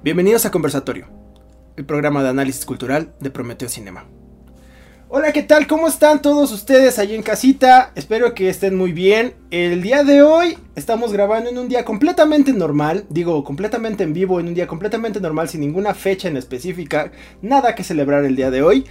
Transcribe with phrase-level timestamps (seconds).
[0.00, 1.08] Bienvenidos a Conversatorio,
[1.76, 4.06] el programa de análisis cultural de Prometeo Cinema.
[5.08, 5.66] Hola, ¿qué tal?
[5.66, 7.90] ¿Cómo están todos ustedes allí en casita?
[7.96, 9.34] Espero que estén muy bien.
[9.50, 14.38] El día de hoy estamos grabando en un día completamente normal, digo completamente en vivo,
[14.38, 17.10] en un día completamente normal, sin ninguna fecha en específica,
[17.42, 18.84] nada que celebrar el día de hoy.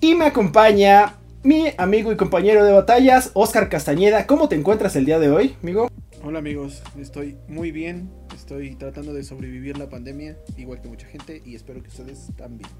[0.00, 4.26] Y me acompaña mi amigo y compañero de batallas, Oscar Castañeda.
[4.26, 5.90] ¿Cómo te encuentras el día de hoy, amigo?
[6.24, 8.10] Hola amigos, estoy muy bien,
[8.48, 12.70] estoy tratando de sobrevivir la pandemia, igual que mucha gente, y espero que ustedes también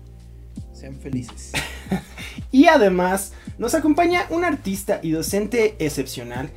[0.72, 1.52] sean felices.
[2.50, 6.48] y además nos acompaña un artista y docente excepcional,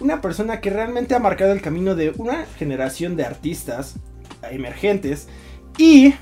[0.00, 3.94] una persona que realmente ha marcado el camino de una generación de artistas
[4.50, 5.28] emergentes
[5.76, 6.14] y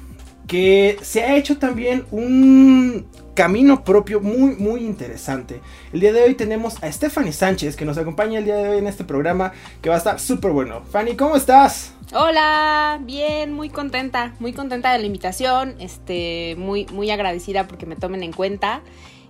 [0.46, 5.60] que se ha hecho también un camino propio muy muy interesante.
[5.92, 8.78] El día de hoy tenemos a Stephanie Sánchez que nos acompaña el día de hoy
[8.78, 10.82] en este programa que va a estar súper bueno.
[10.90, 11.92] Fanny, ¿cómo estás?
[12.14, 17.96] Hola, bien, muy contenta, muy contenta de la invitación, este, muy, muy agradecida porque me
[17.96, 18.80] tomen en cuenta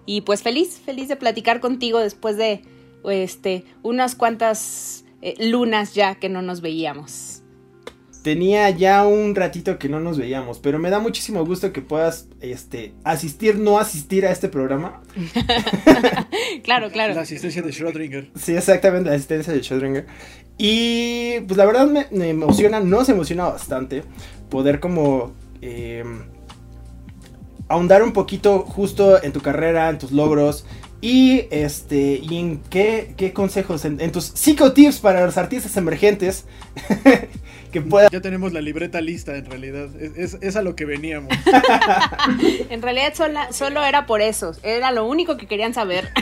[0.05, 2.62] y pues feliz, feliz de platicar contigo después de,
[3.05, 7.36] este, unas cuantas eh, lunas ya que no nos veíamos.
[8.27, 12.27] Tenía ya un ratito que no nos veíamos, pero me da muchísimo gusto que puedas,
[12.41, 15.00] este, asistir, no asistir a este programa.
[16.64, 17.14] claro, claro.
[17.14, 18.28] La asistencia de Schrödinger.
[18.34, 20.06] Sí, exactamente, la asistencia de Schrödinger.
[20.58, 24.02] Y pues la verdad me, emociona, nos emociona bastante
[24.50, 26.24] poder como em,
[27.69, 30.66] ahondar un poquito justo en tu carrera, en tus logros
[31.00, 36.47] y este y en qué, qué consejos, en, tus psicotips para los artistas emergentes
[37.84, 38.08] que.
[38.10, 41.32] Ya tenemos la libreta lista en realidad, es, es, a lo que veníamos.
[42.70, 43.12] en realidad
[43.50, 46.10] solo era por eso, era lo único que querían saber.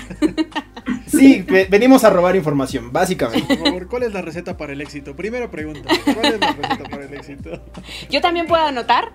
[1.07, 3.57] Sí, venimos a robar información, básicamente.
[3.57, 5.15] Por favor, ¿cuál es la receta para el éxito?
[5.15, 7.63] Primera pregunta, ¿cuál es la receta para el éxito?
[8.11, 9.13] Yo también puedo anotar.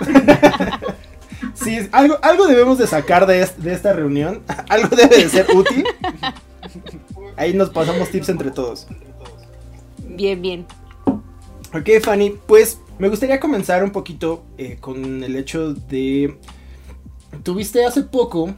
[1.54, 4.42] Sí, algo, algo debemos de sacar de, de esta reunión.
[4.68, 5.84] Algo debe de ser útil.
[7.36, 8.86] Ahí nos pasamos tips entre todos.
[9.98, 10.66] Bien, bien.
[11.74, 16.38] Ok, Fanny, pues me gustaría comenzar un poquito eh, con el hecho de...
[17.42, 18.54] Tuviste hace poco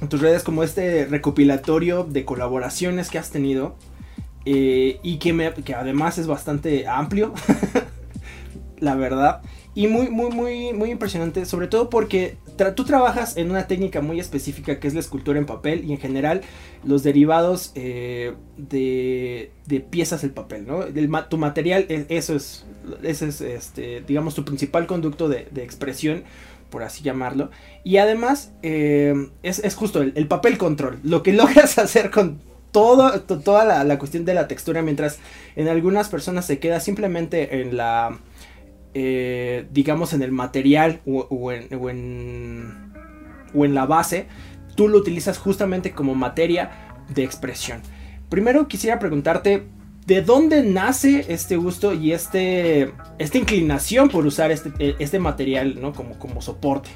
[0.00, 3.76] en tus redes como este recopilatorio de colaboraciones que has tenido
[4.46, 7.34] eh, y que, además es bastante amplio,
[8.80, 9.42] la verdad.
[9.74, 12.36] Y muy, muy, muy, muy impresionante, sobre todo porque
[12.74, 15.98] tú trabajas en una técnica muy específica que es la escultura en papel y en
[15.98, 16.40] general
[16.84, 20.84] los derivados eh, de, de, piezas del papel, ¿no?
[21.28, 22.66] tu material, e, eso es,
[23.02, 26.24] ese es este, digamos, tu principal conducto de, de expresión
[26.70, 27.50] por así llamarlo.
[27.84, 32.40] Y además eh, es, justo el, papel control, lo que logras hacer con
[32.72, 35.18] todo, toda la, cuestión de la textura, mientras
[35.56, 38.18] en algunas personas se queda simplemente en la,
[38.94, 42.92] eh, digamos, en el material o, en, o, en,
[43.54, 44.26] o en la base,
[44.74, 47.82] tú lo utilizas justamente como materia de expresión.
[48.28, 49.66] Primero quisiera preguntarte,
[50.06, 55.92] ¿De dónde nace este gusto y este, esta inclinación por usar este, este material ¿no?
[55.92, 56.90] como, como soporte?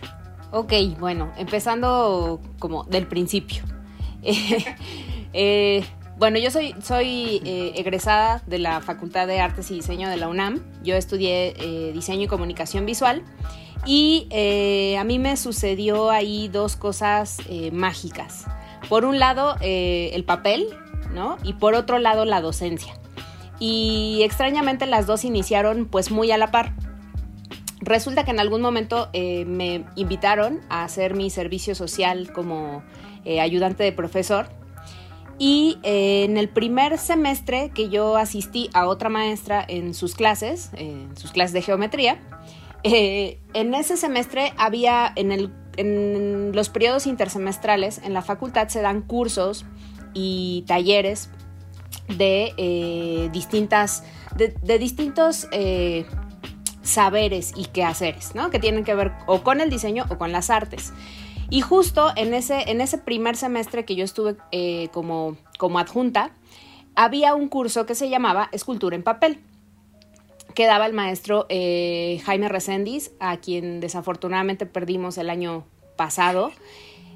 [0.50, 3.62] Ok, bueno, empezando como del principio.
[5.36, 5.82] Eh,
[6.18, 10.28] bueno, yo soy, soy eh, egresada de la Facultad de Artes y Diseño de la
[10.28, 10.62] UNAM.
[10.82, 13.22] Yo estudié eh, diseño y comunicación visual.
[13.86, 14.28] Y
[14.98, 17.36] a mí me sucedió ahí dos cosas
[17.70, 18.46] mágicas.
[18.88, 20.68] Por un lado, el papel,
[21.12, 21.36] ¿no?
[21.44, 22.94] Y por otro lado, la docencia
[23.58, 26.72] y extrañamente las dos iniciaron pues muy a la par.
[27.80, 32.82] Resulta que en algún momento eh, me invitaron a hacer mi servicio social como
[33.24, 34.48] eh, ayudante de profesor
[35.38, 40.70] y eh, en el primer semestre que yo asistí a otra maestra en sus clases,
[40.74, 42.18] en sus clases de geometría,
[42.84, 45.50] en ese semestre había en, el,
[46.52, 49.64] los periodos intersemestrales en la facultad se dan cursos
[50.12, 51.30] y talleres
[52.08, 54.04] de eh, distintas,
[54.36, 56.06] de, distintos eh,
[56.82, 58.50] saberes y quehaceres, ¿no?
[58.50, 60.92] Que tienen que ver o con el diseño o con las artes.
[61.54, 66.32] Y justo en ese, en ese primer semestre que yo estuve eh, como, como adjunta,
[66.96, 69.38] había un curso que se llamaba Escultura en Papel,
[70.56, 75.64] que daba el maestro Jaime Reséndiz, a quien desafortunadamente perdimos el año
[75.94, 76.50] pasado.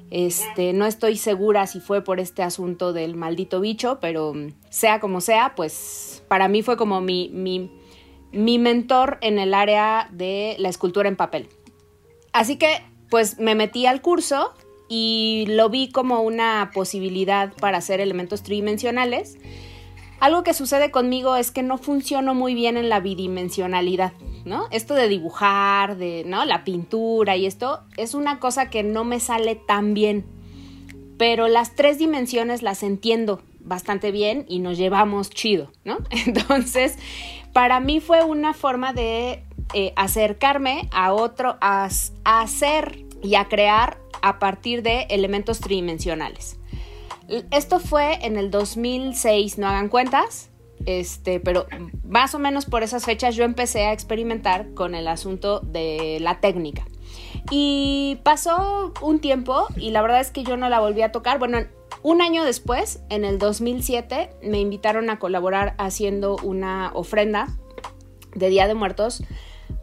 [0.09, 4.31] Este, no estoy segura si fue por este asunto del maldito bicho, pero
[4.69, 7.69] sea como sea, pues para mí fue como mi, mi,
[8.31, 11.49] mi mentor en el área de la escultura en papel.
[12.31, 14.53] Así que, pues me metí al curso
[14.87, 19.37] y lo vi como una posibilidad para hacer elementos tridimensionales.
[20.19, 24.11] algo que sucede conmigo es que no funciono muy bien en la bidimensionalidad,
[24.43, 24.67] ¿no?
[24.71, 26.43] Esto de dibujar, de, ¿no?
[26.43, 30.25] La pintura y esto es una cosa que no me sale tan bien.
[31.17, 35.99] Pero las tres dimensiones las entiendo bastante bien y nos llevamos chido, ¿no?
[36.25, 36.97] Entonces,
[37.53, 39.43] para mí fue una forma de
[39.73, 41.89] eh, acercarme a otro, a,
[42.23, 46.57] a hacer y a crear a partir de elementos tridimensionales.
[47.51, 50.49] Esto fue en el 2006, no hagan cuentas,
[50.85, 51.67] este, pero
[52.03, 56.39] más o menos por esas fechas yo empecé a experimentar con el asunto de la
[56.39, 56.85] técnica.
[57.51, 61.39] Y pasó un tiempo y la verdad es que yo no la volví a tocar.
[61.39, 61.59] Bueno,
[62.01, 67.47] un año después, en el 2007, me invitaron a colaborar haciendo una ofrenda
[68.33, 69.23] de Día de Muertos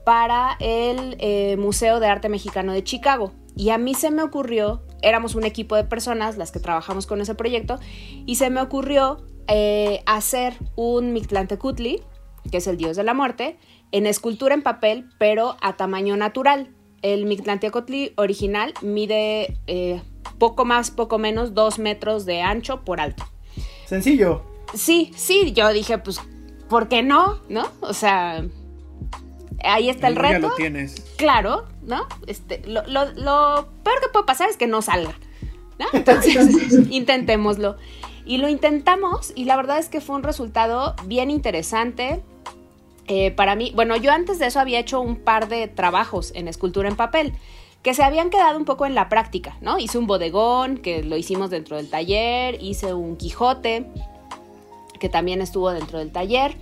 [0.07, 3.33] para el eh, Museo de Arte Mexicano de Chicago.
[3.57, 7.21] Y a mí se me ocurrió, éramos un equipo de personas las que trabajamos con
[7.21, 7.81] ese proyecto,
[8.25, 12.05] y se me ocurrió eh, hacer un Mictlantecutli,
[12.53, 13.59] que es el dios de la muerte,
[13.91, 16.73] en escultura en papel, pero a tamaño natural.
[17.03, 20.01] El Mictlantecutli original mide eh,
[20.39, 23.25] poco más, poco menos, dos metros de ancho por alto.
[23.87, 24.45] Sencillo.
[24.73, 26.21] Sí, sí, yo dije, pues,
[26.69, 27.41] ¿por qué no?
[27.49, 27.67] ¿No?
[27.81, 28.45] O sea,
[29.63, 30.33] ahí está el, reto.
[30.33, 30.95] Ya lo tienes.
[31.17, 32.07] Claro, ¿no?
[32.27, 35.15] Este, lo, peor que puede pasar es que no salga.
[35.79, 35.87] ¿no?
[35.93, 37.77] Entonces, intentémoslo.
[38.25, 42.23] Y lo intentamos y la verdad es que fue un resultado bien interesante.
[43.07, 46.49] Eh, para mí, bueno, yo antes de eso había hecho un par de trabajos en
[46.49, 47.35] escultura en papel
[47.87, 49.79] que se habían quedado un poco en la práctica, ¿no?
[49.79, 53.87] Hice un bodegón, que lo hicimos dentro del taller, hice un Quijote,
[54.99, 56.57] que también estuvo dentro del taller,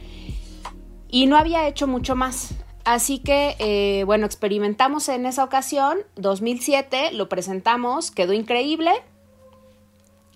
[1.08, 2.54] y no había hecho mucho más.
[2.84, 8.92] Así que, eh, bueno, experimentamos en esa ocasión, 2007, lo presentamos, quedó increíble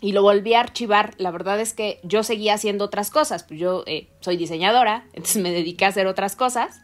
[0.01, 1.15] y lo volví a archivar.
[1.19, 5.43] La verdad es que yo seguía haciendo otras cosas, pues yo eh, soy diseñadora, entonces
[5.43, 6.81] me dediqué a hacer otras cosas.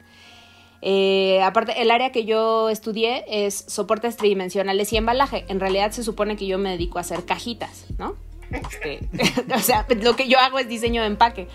[0.83, 5.47] Eh, aparte, el área que yo estudié es soportes tridimensionales y embalaje.
[5.49, 8.17] En realidad se supone que yo me dedico a hacer cajitas, ¿no?
[8.51, 9.01] Este,
[9.55, 11.49] o sea, lo que yo hago es diseño de empaque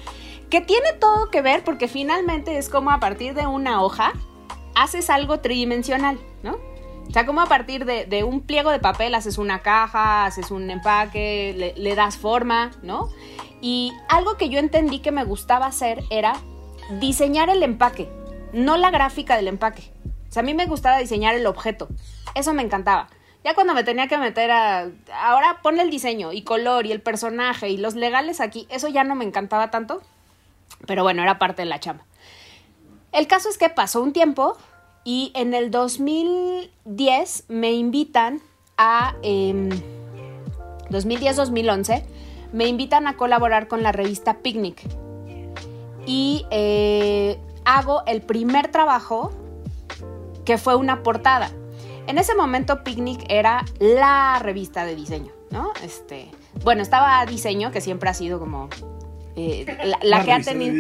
[0.50, 4.14] que tiene todo que ver porque finalmente es como a partir de una hoja
[4.76, 6.58] haces algo tridimensional, ¿no?
[7.10, 10.70] O sea, como a partir de, un pliego de papel haces una caja, haces un
[10.70, 13.10] empaque, le, das forma, ¿no?
[13.62, 16.34] Y algo que yo entendí que me gustaba hacer era
[17.00, 18.10] diseñar el empaque,
[18.54, 19.92] no la gráfica del empaque.
[20.30, 21.88] O sea, a mí me gustaba diseñar el objeto.
[22.36, 23.10] Eso me encantaba.
[23.44, 24.92] Ya cuando me tenía que meter a...
[25.12, 29.04] Ahora ponle el diseño y color y el personaje y los legales aquí, eso ya
[29.04, 30.04] no me encantaba tanto.
[30.86, 32.06] Pero bueno, era parte de la chamba.
[33.12, 34.56] El caso es que pasó un tiempo
[35.04, 38.42] y en el 2010 me invitan
[38.78, 39.16] a...
[39.22, 42.04] 2010-2011 em,
[42.52, 44.82] me invitan a colaborar con la revista Picnic.
[46.06, 49.32] Y eh, hago el primer trabajo
[50.46, 51.52] que fue una portada.
[52.08, 55.72] En ese momento Picnic era la revista de diseño, ¿no?
[55.84, 56.32] Este,
[56.64, 58.68] bueno, estaba diseño, que siempre ha sido como
[59.40, 60.76] eh, la, que ha tenido...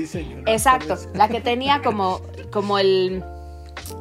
[0.45, 2.21] exacto, la que tenía como,
[2.51, 3.23] como el,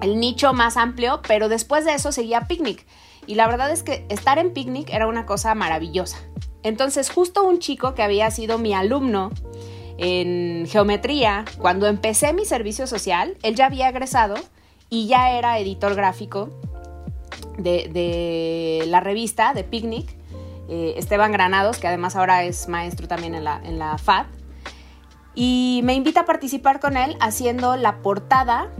[0.03, 2.87] el nicho más amplio, pero después de eso seguía Picnic.
[3.27, 6.19] Y la verdad es que estar en Picnic era una cosa maravillosa.
[6.63, 9.31] Entonces justo un chico que había sido mi alumno
[9.99, 14.37] en geometría, cuando empecé mi servicio social, él ya había egresado
[14.89, 16.51] y ya era editor gráfico
[17.59, 20.17] de, la revista de Picnic,
[20.69, 24.27] eh, Esteban Granados, que además ahora es maestro también en la, en la FAD
[25.41, 28.73] y me invita a participar con él haciendo la portada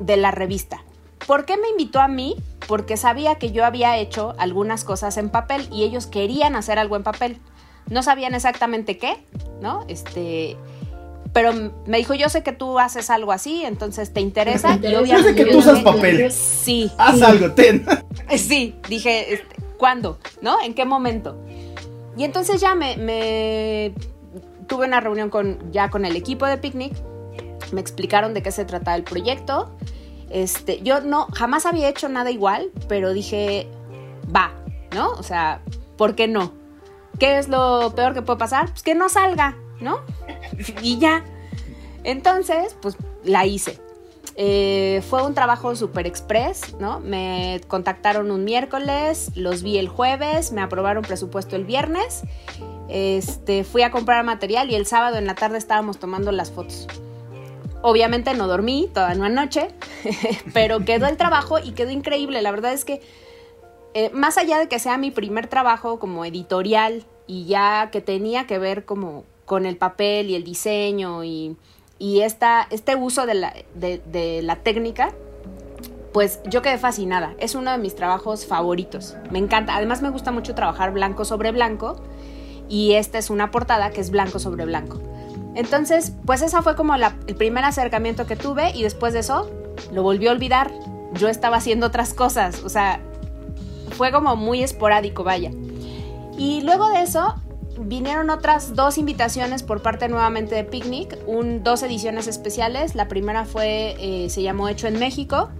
[0.00, 0.82] de la revista.
[1.26, 2.34] ¿Por qué me invitó a mí?
[2.66, 6.96] Porque sabía que yo había hecho algunas cosas en papel y ellos querían hacer algo
[6.96, 7.38] en papel.
[7.90, 9.22] No sabían exactamente qué,
[9.60, 9.84] ¿no?
[9.86, 10.56] Este,
[11.34, 11.52] pero
[11.84, 14.76] me dijo, yo sé que tú haces algo así, entonces te interesa.
[14.82, 16.32] Y obviamente sé que tú usas papel.
[16.32, 16.90] Sí.
[16.96, 17.84] Haz algo, ten.
[18.38, 20.18] Sí, dije, este, ¿cuándo?
[20.40, 20.56] ¿No?
[20.62, 21.36] ¿En qué momento?
[22.16, 23.92] Y entonces ya me, me
[24.68, 26.92] tuve una reunión con, ya con el equipo de Picnic,
[27.72, 29.74] me explicaron de qué se trataba el proyecto.
[30.30, 33.68] Este, yo no, jamás había hecho nada igual, pero dije,
[34.34, 34.52] va,
[34.94, 35.10] ¿no?
[35.12, 35.62] O sea,
[35.96, 36.52] ¿por qué no?
[37.18, 38.70] ¿Qué es lo peor que puede pasar?
[38.70, 40.00] Pues que no salga, ¿no?
[40.82, 41.24] y ya.
[42.04, 43.80] Entonces, pues la hice.
[44.40, 47.00] Eh, fue un trabajo super express, ¿no?
[47.00, 52.22] Me contactaron un miércoles, los vi el jueves, me aprobaron presupuesto el viernes
[52.88, 56.86] este, fui a comprar material y el sábado en la tarde estábamos tomando las fotos.
[57.82, 59.68] Obviamente no dormí toda una noche,
[60.54, 62.42] pero quedó el trabajo y quedó increíble.
[62.42, 63.00] La verdad es que
[63.94, 68.46] eh, más allá de que sea mi primer trabajo como editorial y ya que tenía
[68.46, 71.56] que ver como con el papel y el diseño y,
[72.00, 75.12] este uso de la, de la técnica,
[76.12, 77.34] pues yo quedé fascinada.
[77.38, 79.16] Es uno de mis trabajos favoritos.
[79.30, 79.76] Me encanta.
[79.76, 81.96] Además me gusta mucho trabajar blanco sobre blanco
[82.68, 85.00] y esta es una portada que es blanco sobre blanco.
[85.54, 89.50] Entonces, pues esa fue como el primer acercamiento que tuve y después de eso
[89.92, 90.70] lo volví a olvidar.
[91.14, 93.00] Yo estaba haciendo otras cosas, o sea,
[93.96, 95.50] fue como muy esporádico, vaya.
[96.36, 97.34] Y luego de eso
[97.78, 102.94] vinieron otras dos invitaciones por parte nuevamente de Picnic, un, dos ediciones especiales.
[102.94, 105.50] La primera fue, eh, se llamó Hecho en México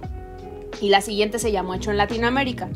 [0.80, 2.68] y la siguiente se llamó Hecho en Latinoamérica.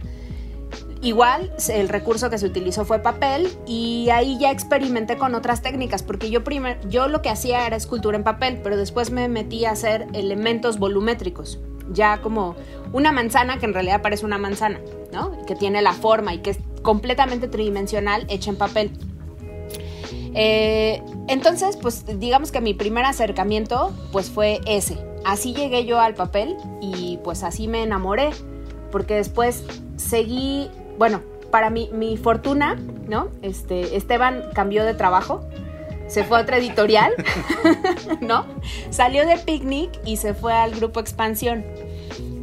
[1.03, 6.05] Igual, el recurso que se utilizó fue papel y ahí ya experimenté con otras técnicas,
[6.05, 9.65] porque yo, primer, yo lo que hacía era escultura en papel, pero después me metí
[9.65, 11.59] a hacer elementos volumétricos,
[11.91, 12.55] ya como
[12.93, 14.79] una manzana que en realidad parece una manzana,
[15.13, 15.45] ¿no?
[15.45, 18.93] Que tiene la forma y que es completamente tridimensional hecha en papel.
[20.35, 24.97] Eh, entonces, pues digamos que mi primer acercamiento pues fue ese.
[25.25, 28.31] Así llegué yo al papel y pues así me enamoré,
[28.91, 29.65] porque después
[29.97, 31.21] seguí bueno,
[31.51, 32.77] para mi, mi fortuna,
[33.09, 33.29] ¿no?
[33.43, 35.43] Este, Esteban cambió de trabajo,
[36.07, 37.13] se fue a otra editorial,
[38.21, 38.47] ¿no?
[38.91, 41.65] Salió de Picnic y se fue al grupo Expansión.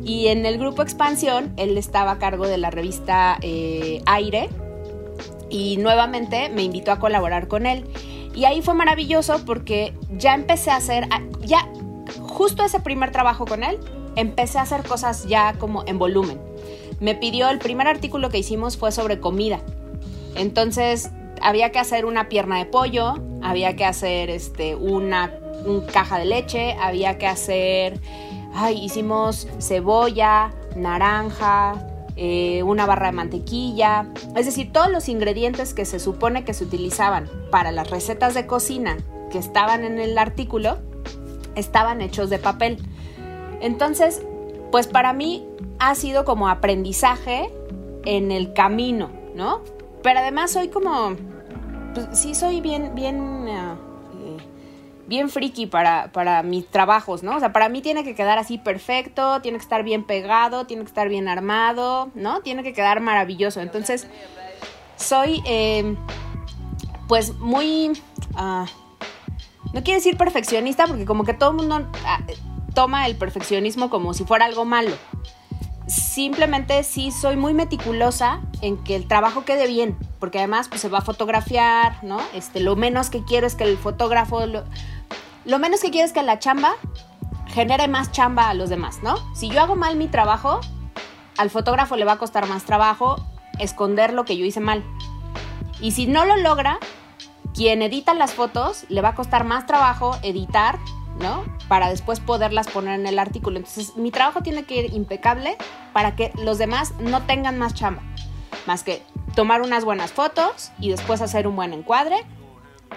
[0.03, 4.49] Y en el grupo Expansión, él estaba a cargo de la revista eh, Aire
[5.49, 7.85] y nuevamente me invitó a colaborar con él.
[8.35, 11.07] Y ahí fue maravilloso porque ya empecé a hacer,
[11.41, 11.67] ya
[12.21, 13.79] justo ese primer trabajo con él,
[14.15, 16.39] empecé a hacer cosas ya como en volumen
[16.99, 19.59] me pidió, el primer artículo que hicimos fue sobre comida.
[20.35, 25.33] Entonces había que hacer una pierna de pollo, había que hacer este, una,
[25.91, 27.99] caja de leche, había que hacer,
[28.53, 31.85] ay, hicimos cebolla, naranja,
[32.21, 36.65] eh, una barra de mantequilla, es decir, todos los ingredientes que se supone que se
[36.65, 38.97] utilizaban para las recetas de cocina
[39.31, 40.79] que estaban en el artículo,
[41.55, 42.77] estaban hechos de papel.
[43.61, 44.21] Entonces,
[44.69, 45.47] pues para mí
[45.79, 47.49] ha sido como aprendizaje
[48.03, 49.61] en el camino, ¿no?
[50.03, 51.15] Pero además soy como,
[51.93, 53.68] pues, sí soy bien, bien, eh,
[55.09, 57.35] bien friki para, para mis trabajos, ¿no?
[57.35, 60.83] O sea, para mí tiene que quedar así perfecto, tiene que estar bien pegado, tiene
[60.83, 62.41] que estar bien armado, ¿no?
[62.41, 63.59] Tiene que quedar maravilloso.
[63.59, 64.07] Entonces,
[64.95, 65.95] soy, eh,
[67.07, 67.91] pues, muy...
[68.35, 68.67] Ah,
[69.73, 72.21] no quiero decir perfeccionista porque como que todo el mundo ah,
[72.73, 74.91] toma el perfeccionismo como si fuera algo malo
[75.89, 80.89] simplemente sí soy muy meticulosa en que el trabajo quede bien, porque además pues se
[80.89, 82.19] va a fotografiar, ¿no?
[82.33, 84.41] Este, lo menos que quiero es que el fotógrafo,
[85.45, 86.73] lo menos que quiero es que la chamba
[87.47, 89.15] genere más chamba a los demás, ¿no?
[89.35, 90.59] Si yo hago mal mi trabajo,
[91.37, 93.17] al fotógrafo le va a costar más trabajo
[93.59, 94.83] esconder lo que yo hice mal.
[95.81, 96.79] Y si no lo logra,
[97.53, 100.77] quien edita las fotos le va a costar más trabajo editar
[101.19, 101.43] ¿no?
[101.67, 103.57] Para después poderlas poner en el artículo.
[103.57, 105.57] Entonces, mi trabajo tiene que ir impecable
[105.93, 108.01] para que los demás no tengan más chamba,
[108.65, 109.03] más que
[109.35, 112.25] tomar unas buenas fotos y después hacer un buen encuadre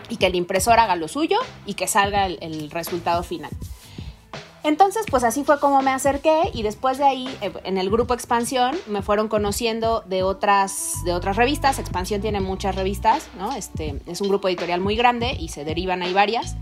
[0.09, 3.51] y que el impresor haga lo suyo y que salga el, resultado final.
[4.65, 8.15] Entonces, pues así fue como me acerqué y después de ahí, eh, en el grupo
[8.15, 11.81] Expansión, me fueron conociendo de otras, de otras revistas.
[11.81, 13.53] Expansión tiene muchas revistas, ¿no?
[13.55, 16.57] Este, es un grupo editorial muy grande y se derivan ahí varias.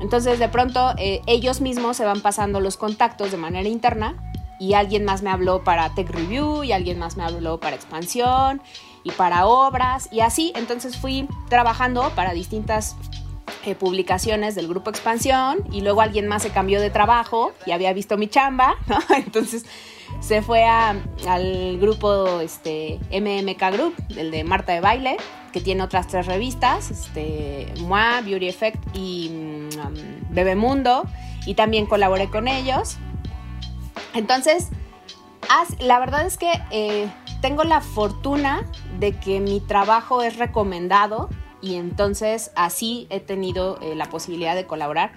[0.00, 4.16] Entonces de pronto eh, ellos mismos se van pasando los contactos de manera interna
[4.58, 8.60] y alguien más me habló para Tech Review y alguien más me habló para expansión
[9.04, 10.52] y para obras y así.
[10.54, 12.96] Entonces fui trabajando para distintas
[13.64, 17.92] eh, publicaciones del grupo Expansión y luego alguien más se cambió de trabajo y había
[17.92, 18.76] visto mi chamba,
[19.14, 19.64] Entonces
[20.20, 25.16] se fue al grupo este, MMK Group, el de Marta de Baile,
[25.52, 29.30] que tiene otras tres revistas, este, Moi, Beauty Effect y
[29.84, 29.94] um,
[30.30, 31.04] Bebemundo,
[31.44, 32.98] y también colaboré con ellos.
[34.14, 34.68] Entonces,
[35.80, 37.08] la verdad es que eh,
[37.42, 38.64] tengo la fortuna
[38.98, 41.28] de que mi trabajo es recomendado
[41.60, 45.12] y entonces así he tenido eh, la posibilidad de colaborar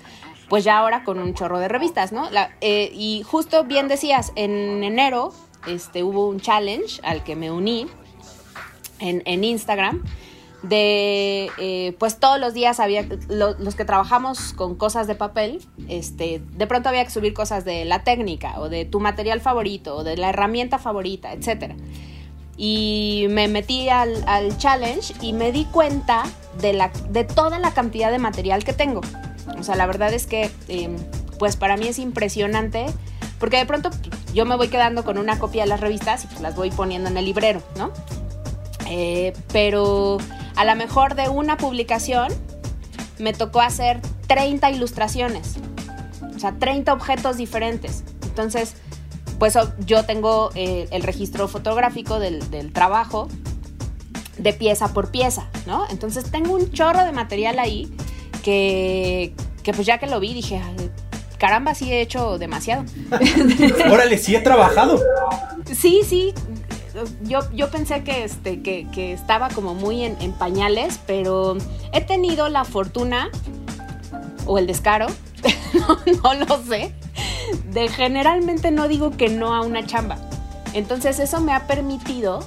[0.50, 2.28] pues ya ahora con un chorro de revistas, ¿no?
[2.62, 5.34] Eh, y justo bien decías, en enero
[5.66, 7.88] este, hubo un challenge al que me uní
[9.00, 10.04] en, en Instagram
[10.62, 16.42] de eh, pues todos los días había los que trabajamos con cosas de papel este
[16.54, 20.04] de pronto había que subir cosas de la técnica o de tu material favorito o
[20.04, 21.76] de la herramienta favorita etcétera
[22.58, 24.24] y me metí al,
[24.58, 26.24] challenge y me di cuenta
[26.62, 29.02] de la de toda la cantidad de material que tengo
[29.58, 30.96] o sea la verdad es que em,
[31.38, 32.86] pues para mí es impresionante
[33.40, 33.90] porque de pronto
[34.34, 37.10] yo me voy quedando con una copia de las revistas y pues las voy poniendo
[37.10, 37.92] en el librero no
[38.88, 40.18] eh, pero
[40.56, 42.32] a lo mejor de una publicación
[43.18, 45.56] me tocó hacer 30 ilustraciones,
[46.36, 48.04] o sea, 30 objetos diferentes.
[48.24, 48.76] Entonces,
[49.40, 53.28] pues yo tengo eh, el registro fotográfico del, del, trabajo
[54.38, 55.86] de pieza por pieza, ¿no?
[55.90, 57.92] Entonces tengo un chorro de material ahí
[58.44, 60.62] que, que pues ya que lo vi dije,
[61.38, 62.86] caramba, sí he hecho demasiado.
[63.92, 65.00] Órale, sí he trabajado.
[65.74, 66.34] Sí, sí.
[67.24, 71.58] Yo, yo pensé que, este, que, que estaba como muy en, en pañales, pero
[71.92, 73.30] he tenido la fortuna
[74.46, 75.08] o el descaro,
[75.74, 76.94] no, no lo sé,
[77.72, 80.18] de generalmente no digo que no a una chamba.
[80.74, 82.40] Entonces eso me ha permitido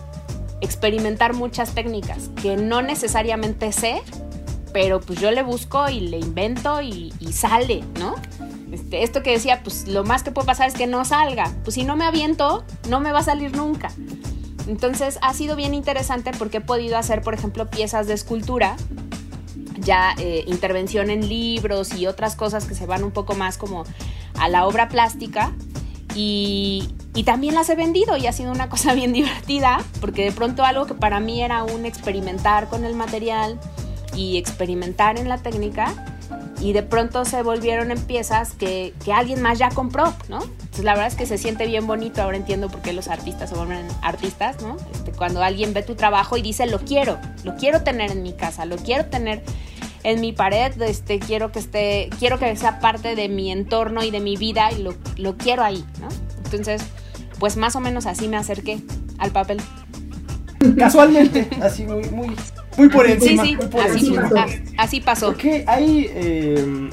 [0.60, 4.02] experimentar muchas técnicas que no necesariamente sé,
[4.72, 8.16] pero pues yo le busco y le invento y, sale, ¿no?
[8.72, 11.50] Este, esto que decía, pues lo más que puede pasar es que no salga.
[11.64, 13.90] Pues si no me aviento, no me va a salir nunca.
[14.66, 18.76] Entonces ha sido bien interesante porque he podido hacer, por ejemplo, piezas de escultura,
[19.80, 23.85] ya eh, intervención en libros y otras cosas que se van un poco más como
[24.38, 25.52] a la obra plástica.
[26.14, 26.94] Y,
[27.25, 30.87] también las he vendido y ha sido una cosa bien divertida porque de pronto algo
[30.87, 33.58] que para mí era un experimentar con el material
[34.14, 36.17] y experimentar en la técnica
[36.60, 40.42] y de pronto se volvieron en piezas que, alguien más ya compró, ¿no?
[40.42, 43.50] Entonces la verdad es que se siente bien bonito, ahora entiendo por qué los artistas
[43.50, 44.76] se vuelven artistas, ¿no?
[44.92, 48.32] Este, cuando alguien ve tu trabajo y dice, lo quiero, lo quiero tener en mi
[48.32, 49.42] casa, lo quiero tener
[50.02, 54.10] en mi pared, este, quiero que esté, quiero que sea parte de mi entorno y
[54.10, 56.08] de mi vida y lo, quiero ahí, ¿no?
[56.44, 56.82] Entonces,
[57.38, 58.80] pues más o menos así me acerqué
[59.18, 59.60] al papel.
[60.78, 62.36] Casualmente, así muy, muy,
[62.78, 63.44] muy por encima.
[63.44, 63.56] Sí,
[63.99, 64.16] sí,
[64.78, 65.26] así, pasó.
[65.26, 66.90] Porque hay, em,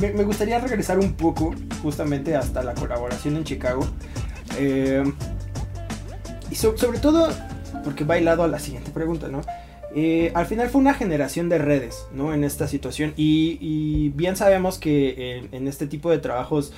[0.00, 3.86] me, gustaría regresar un poco justamente hasta la colaboración en Chicago.
[4.58, 5.14] Em,
[6.50, 7.28] y sobre todo,
[7.84, 9.40] porque va hilado a la siguiente pregunta, ¿no?
[9.96, 12.34] Eh, al final fue una generación de redes, ¿no?
[12.34, 13.14] En esta situación.
[13.16, 16.72] Y, bien sabemos que en, este tipo de trabajos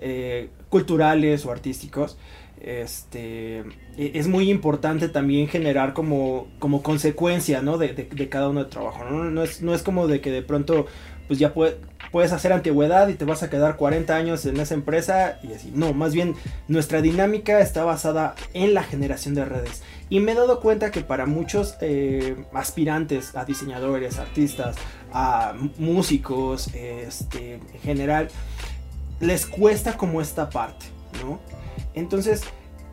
[0.00, 2.16] eh, culturales o artísticos,
[2.62, 3.58] este,
[3.96, 6.46] e, es muy importante también generar como,
[6.82, 7.60] consecuencia.
[7.60, 9.24] De, cada uno de trabajo, ¿no?
[9.24, 10.86] No es, no es como de que de pronto,
[11.26, 15.40] pues ya puedes hacer antigüedad y te vas a quedar 40 años en esa empresa
[15.42, 15.72] y así.
[15.74, 16.36] No, más bien
[16.68, 19.82] nuestra dinámica está basada en la generación de redes.
[20.08, 24.76] Y me he dado cuenta que para muchos eh, aspirantes a diseñadores, artistas,
[25.12, 28.28] a músicos, este, en general,
[29.20, 30.86] les cuesta como esta parte,
[31.24, 31.40] ¿no?
[31.94, 32.42] Entonces,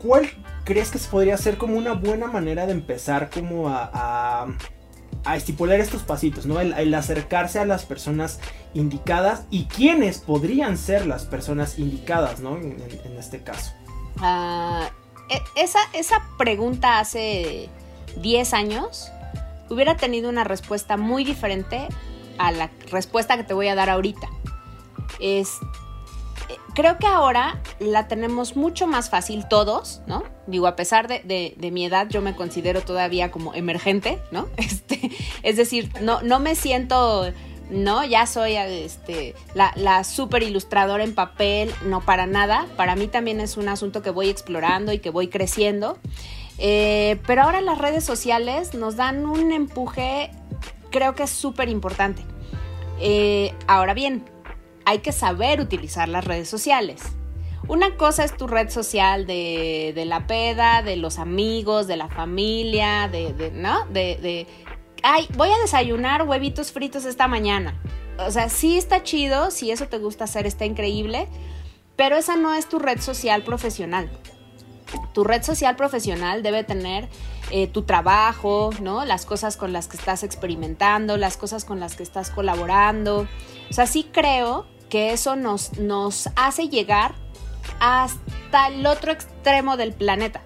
[0.01, 0.29] ¿cuál
[0.65, 4.47] crees que podría ser como una buena manera de empezar como a,
[5.25, 6.59] a, estipular estos pasitos, ¿no?
[6.59, 8.39] El, acercarse a las personas
[8.73, 12.57] indicadas y quiénes podrían ser las personas indicadas, ¿no?
[12.57, 12.81] En,
[13.17, 13.73] este caso.
[14.19, 14.89] Ah,
[15.29, 17.69] e, esa, esa pregunta hace
[18.17, 19.11] 10 años
[19.69, 21.87] hubiera tenido una respuesta muy diferente
[22.37, 24.27] a la respuesta que te voy a dar ahorita.
[25.19, 25.65] Es, eh,
[26.73, 30.23] creo que ahora la tenemos mucho más fácil todos, ¿no?
[30.47, 34.47] Digo, a pesar de, mi edad, yo me considero todavía como emergente, ¿no?
[34.57, 35.11] Este,
[35.43, 37.31] es decir, no, no me siento
[37.69, 42.65] no, ya soy este, la, la super ilustradora en papel, no para nada.
[42.75, 45.99] Para mí también es un asunto que voy explorando y que voy creciendo.
[46.57, 50.31] Eh, pero ahora las redes sociales nos dan un empuje,
[50.89, 52.23] creo que es súper importante.
[52.99, 54.25] Eh, ahora bien,
[54.89, 57.03] hay que saber utilizar las redes sociales.
[57.67, 63.07] Una cosa es tu red social de, la peda, de los amigos, de la familia,
[63.07, 63.85] de, ¿no?
[63.85, 64.47] de,
[65.03, 67.79] ay, voy a desayunar huevitos fritos esta mañana.
[68.17, 71.27] O sea, sí está chido, si eso te gusta hacer, está increíble,
[71.95, 74.09] pero esa no es tu red social profesional.
[75.13, 77.07] Tu red social profesional debe tener
[77.51, 79.05] eh, tu trabajo, ¿no?
[79.05, 83.27] Las cosas con las que estás experimentando, las cosas con las que estás colaborando.
[83.69, 87.15] O sea, sí creo que eso nos, nos hace llegar
[87.79, 90.41] hasta el otro extremo del planeta,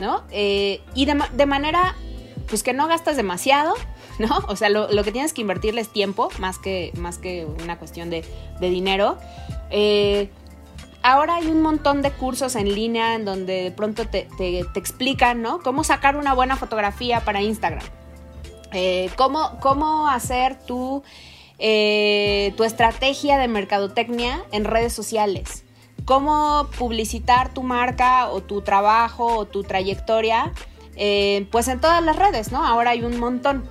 [0.00, 0.22] ¿no?
[0.30, 1.94] Eh, y de, de manera
[2.48, 3.74] pues que no gastas demasiado,
[4.18, 4.38] ¿no?
[4.48, 8.10] O sea, lo, que tienes que invertirle es tiempo, más que, más que una cuestión
[8.10, 8.24] de,
[8.60, 9.18] dinero.
[9.70, 10.30] Eh,
[11.02, 14.28] ahora hay un montón de cursos en línea en donde de pronto te,
[14.74, 15.60] explican, ¿no?
[15.60, 17.84] Cómo sacar una buena fotografía para Instagram.
[18.72, 21.02] Eh, cómo, cómo, hacer tu,
[21.58, 25.64] eh, tu estrategia de mercadotecnia en redes sociales.
[26.04, 30.52] Cómo publicitar tu marca o tu trabajo o tu trayectoria
[30.96, 32.64] eh, pues en todas las redes, ¿no?
[32.64, 33.68] Ahora hay un montón.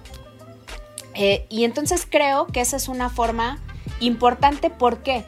[1.13, 3.59] Eh, y entonces creo que esa es una forma
[3.99, 5.25] importante porque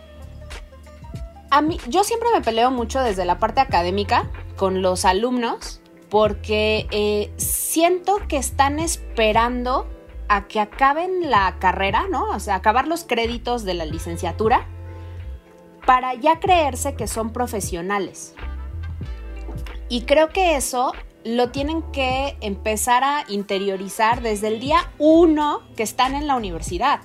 [1.51, 7.31] a mí, yo siempre me peleo mucho desde la parte académica con los alumnos porque
[7.37, 9.87] siento que están esperando
[10.27, 12.29] a que acaben la carrera, ¿no?
[12.29, 14.67] O sea, acabar los créditos de la licenciatura
[15.85, 18.33] para ya creerse que son profesionales.
[19.87, 25.83] Y creo que eso lo tienen que empezar a interiorizar desde el día uno que
[25.83, 27.01] están en la universidad.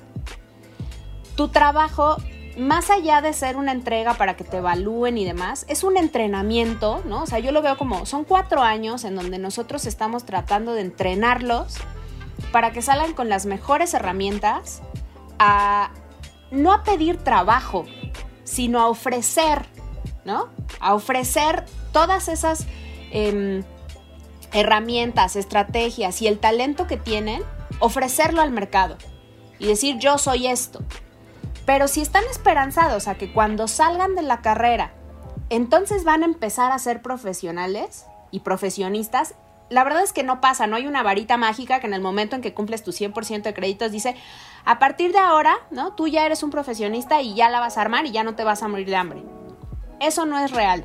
[1.37, 2.17] Tu trabajo,
[2.59, 7.03] más allá de ser una entrega para que te evalúen y demás, es un entrenamiento,
[7.07, 7.23] ¿no?
[7.23, 10.83] O sea, yo lo veo como, son cuatro años en donde nosotros estamos tratando de
[10.83, 11.79] entrenarlos
[12.53, 14.83] para que salgan con las mejores herramientas
[15.39, 15.91] a
[16.51, 17.85] no a pedir trabajo,
[18.45, 19.67] sino a ofrecer,
[20.25, 20.49] ¿no?
[20.81, 22.67] A ofrecer todas esas
[23.11, 23.63] em,
[24.53, 27.43] herramientas, estrategias y el talento que tienen,
[27.79, 28.97] ofrecerlo al mercado
[29.59, 30.81] y decir yo soy esto.
[31.67, 34.93] Pero si están esperanzados a que cuando salgan de la carrera,
[35.51, 39.35] entonces van a empezar a ser profesionales y profesionistas,
[39.71, 42.37] la verdad es que no pasa, no hay una varita mágica que en el momento
[42.37, 44.17] en que cumples tu 100% de créditos dice,
[44.65, 45.95] a partir de ahora, ¿no?
[45.95, 48.45] Tú ya eres un profesionista y ya la vas a armar y ya no te
[48.45, 49.23] vas a morir de hambre.
[50.01, 50.85] Eso no es real.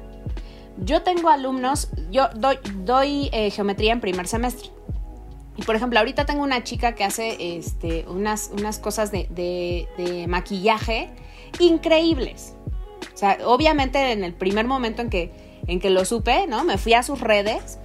[0.78, 4.70] Yo tengo alumnos, yo doy, eh, geometría en primer semestre.
[5.58, 10.26] Y por ejemplo, ahorita tengo una chica que hace este, unas, unas cosas de, de
[10.28, 11.10] maquillaje
[11.60, 12.56] increíbles.
[13.14, 15.32] O sea, obviamente en el primer momento en que,
[15.66, 16.66] en que lo supe, ¿no?
[16.66, 17.80] Me fui a sus redes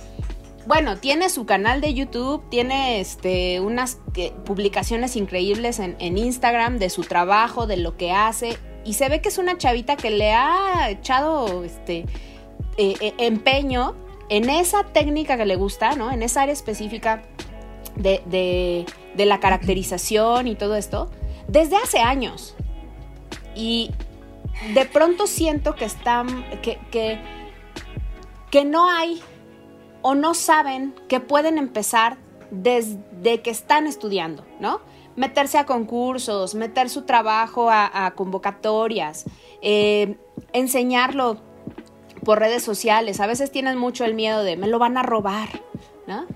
[0.66, 3.98] bueno, tiene su canal de YouTube, tiene este, unas
[4.44, 8.58] publicaciones increíbles en, Instagram de su trabajo, de lo que hace.
[8.84, 12.04] Y se ve que es una chavita que le ha echado este,
[12.76, 13.94] eh, eh, empeño
[14.28, 16.12] en esa técnica que le gusta, ¿no?
[16.12, 17.22] En esa área específica
[17.96, 21.10] de, la caracterización y todo esto,
[21.48, 22.54] desde hace años.
[23.54, 23.90] Y
[24.74, 26.44] de pronto siento que están.
[26.60, 27.18] que, que,
[28.50, 29.22] que no hay
[30.02, 32.18] o no saben que pueden empezar
[32.50, 34.80] desde que están estudiando, ¿no?
[35.16, 39.24] Meterse a concursos, meter su trabajo a, convocatorias,
[39.62, 40.16] eh,
[40.52, 41.38] enseñarlo
[42.24, 43.20] por redes sociales.
[43.20, 45.48] A veces tienen mucho el miedo de me lo van a robar,
[46.06, 46.26] ¿no?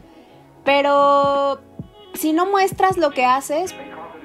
[0.65, 1.61] Pero
[2.15, 3.75] si no muestras lo que haces,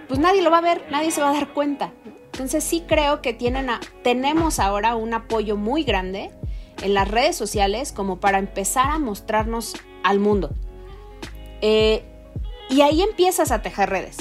[0.08, 1.92] pues nadie lo va a ver, nadie se va a dar cuenta.
[2.32, 3.68] Entonces sí creo que tienen
[4.04, 6.32] tenemos ahora un apoyo muy grande
[6.82, 10.52] en las redes sociales como para empezar a mostrarnos al mundo.
[11.62, 12.04] Eh,
[12.70, 14.18] y ahí empiezas a tejer redes,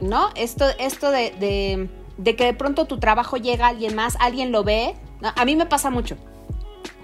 [0.00, 0.30] ¿no?
[0.34, 1.88] Esto, esto de,
[2.24, 4.94] que de pronto tu trabajo llega a alguien más, alguien lo ve.
[5.22, 6.16] A mí me pasa mucho.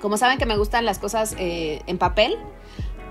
[0.00, 2.36] Como saben que me gustan las cosas eh, en papel,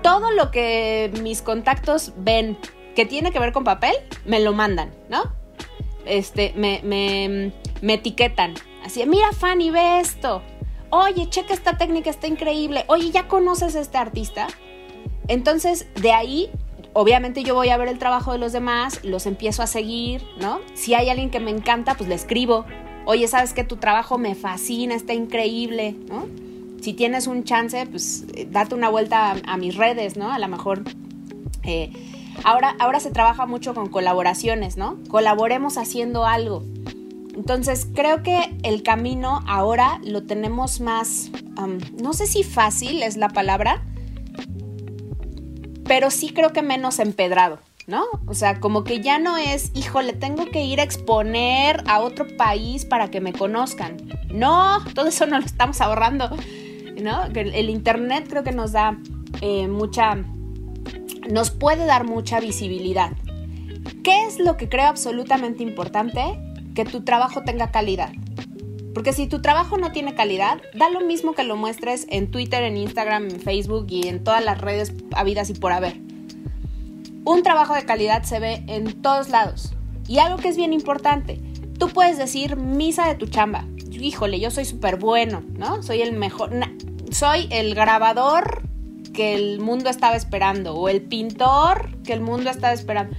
[0.02, 2.58] todo lo que mis contactos ven
[2.94, 5.22] que tiene que ver con papel, me lo mandan, ¿no?
[6.04, 8.54] Este, me, me, me etiquetan.
[8.84, 10.42] Así, mira Fanny, ve esto
[10.90, 14.48] oye, checa esta técnica, está increíble, oye, ¿ya conoces a este artista?
[15.28, 16.50] Entonces, de ahí,
[16.92, 20.60] obviamente yo voy a ver el trabajo de los demás, los empiezo a seguir, ¿no?
[20.74, 22.64] Si hay alguien que me encanta, pues le escribo,
[23.04, 26.26] oye, ¿sabes que tu trabajo me fascina, está increíble, ¿no?
[26.82, 30.32] Si tienes un chance, pues eh, date una vuelta a, mis redes, ¿no?
[30.32, 30.82] A lo mejor...
[31.62, 31.92] Eh,
[32.42, 34.98] ahora, ahora se trabaja mucho con colaboraciones, ¿no?
[35.08, 36.64] Colaboremos haciendo algo.
[37.40, 41.30] Entonces creo que el camino ahora lo tenemos más,
[41.98, 43.82] no sé si fácil es la palabra,
[45.86, 48.04] pero sí creo que menos empedrado, ¿no?
[48.26, 52.26] O sea, como que ya no es, híjole, tengo que ir a exponer a otro
[52.36, 53.96] país para que me conozcan.
[54.28, 56.28] No, todo eso no lo estamos ahorrando,
[57.02, 57.24] ¿no?
[57.24, 58.98] El, Internet creo que nos da
[59.40, 60.26] eh, mucha,
[61.30, 63.12] nos puede dar mucha visibilidad.
[64.04, 66.38] ¿Qué es lo que creo absolutamente importante?
[66.74, 68.12] Que tu trabajo tenga calidad.
[68.94, 72.64] Porque si tu trabajo no tiene calidad, da lo mismo que lo muestres en Twitter,
[72.64, 76.00] en Instagram, en Facebook y en todas las redes habidas y por haber.
[77.24, 79.74] Un trabajo de calidad se ve en todos lados.
[80.08, 81.40] Y algo que es bien importante,
[81.78, 83.66] tú puedes decir misa de tu chamba.
[83.92, 85.82] Híjole, yo soy súper bueno, ¿no?
[85.82, 86.50] Soy el mejor.
[87.10, 88.62] soy el grabador
[89.12, 93.16] que el mundo estaba esperando o el pintor que el mundo estaba esperando.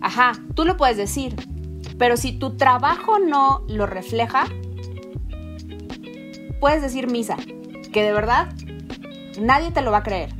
[0.00, 1.34] Ajá, tú lo puedes decir,
[1.98, 4.46] pero si tu trabajo no lo refleja,
[6.60, 7.36] puedes decir misa,
[7.92, 8.52] que de verdad
[9.40, 10.30] nadie te lo va a creer.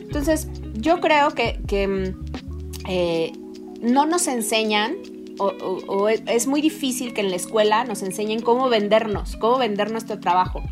[0.00, 3.32] Entonces, yo creo que, mm, eh,
[3.80, 4.96] no nos enseñan,
[5.38, 10.20] o, es muy difícil que en la escuela nos enseñen cómo vendernos, cómo vender nuestro
[10.20, 10.62] trabajo.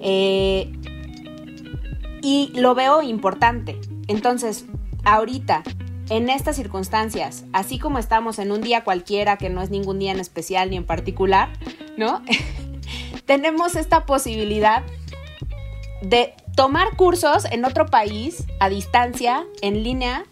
[0.00, 0.72] Eh,
[2.22, 3.78] y lo veo importante.
[4.06, 4.64] Entonces,
[5.04, 5.62] ahorita
[6.10, 10.12] en estas circunstancias, así como estamos en un día cualquiera, que no es ningún día
[10.12, 11.50] en especial ni en particular,
[11.96, 12.22] ¿no?
[13.26, 14.82] Tenemos esta posibilidad
[16.02, 20.24] de tomar cursos en otro país, a distancia, en línea,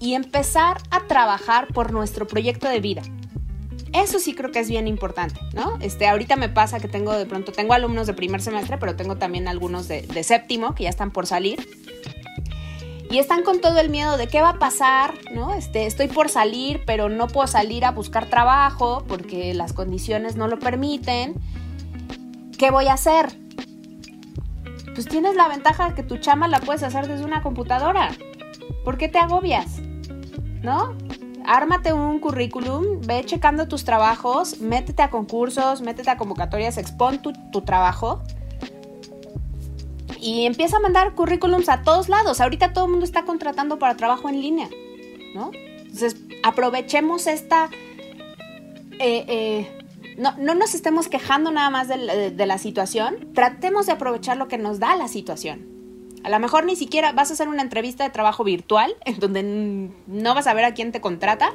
[0.00, 3.02] y empezar a trabajar por nuestro proyecto de vida.
[3.92, 5.78] Eso sí creo que es bien importante, ¿no?
[5.80, 9.16] Este, ahorita me pasa que tengo de pronto, tengo alumnos de primer semestre, pero tengo
[9.16, 11.83] también algunos de, de séptimo que ya están por salir
[13.14, 15.54] y están con todo el miedo de qué va a pasar, ¿no?
[15.54, 20.48] Este, estoy por salir, pero no puedo salir a buscar trabajo porque las condiciones no
[20.48, 21.34] lo permiten.
[22.58, 23.28] ¿Qué voy a hacer?
[24.94, 28.10] Pues tienes la ventaja de que tu chama la puedes hacer desde una computadora.
[28.84, 29.78] ¿Por qué te agobias?
[30.62, 30.96] ¿No?
[31.46, 37.32] Ármate un currículum, ve checando tus trabajos, métete a concursos, métete a convocatorias, expon tu,
[37.52, 38.24] tu trabajo
[40.24, 42.40] y empieza a mandar currículums a todos lados.
[42.40, 44.70] Ahorita todo el mundo está contratando para trabajo en línea,
[45.34, 45.50] ¿no?
[45.52, 47.68] Entonces, aprovechemos esta...
[48.98, 49.78] Eh, eh,
[50.16, 54.56] no, no, nos estemos quejando nada más de, la situación, tratemos de aprovechar lo que
[54.56, 55.66] nos da la situación.
[56.22, 59.42] A lo mejor ni siquiera vas a hacer una entrevista de trabajo virtual, en donde
[60.06, 61.52] no vas a ver a quién te contrata,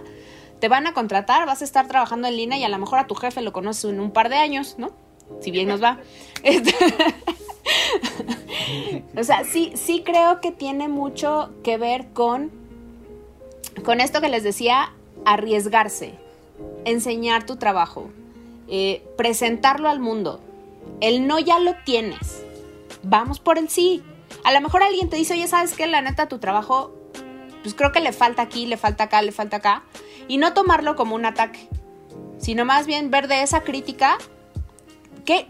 [0.60, 3.08] te van a contratar, vas a estar trabajando en línea y a lo mejor a
[3.08, 4.92] tu jefe lo conoces en un par de años, ¿no?
[5.42, 6.00] Si bien nos va.
[6.44, 6.76] Este,
[9.18, 12.52] o sea, sí, sí creo que tiene mucho que ver con,
[13.84, 14.94] con esto que les decía,
[15.26, 16.14] arriesgarse,
[16.86, 18.10] enseñar tu trabajo,
[18.68, 20.40] eh, presentarlo al mundo.
[21.02, 22.44] El no ya lo tienes.
[23.04, 24.04] Vamos por el sí.
[24.44, 25.88] A lo mejor alguien te dice, oye, ¿sabes qué?
[25.88, 26.92] La neta, tu trabajo,
[27.64, 29.84] pues creo que le falta aquí, le falta acá, le falta acá.
[30.28, 31.68] Y no tomarlo como un ataque,
[32.38, 34.18] sino más bien ver de esa crítica
[35.26, 35.48] ¿Qué,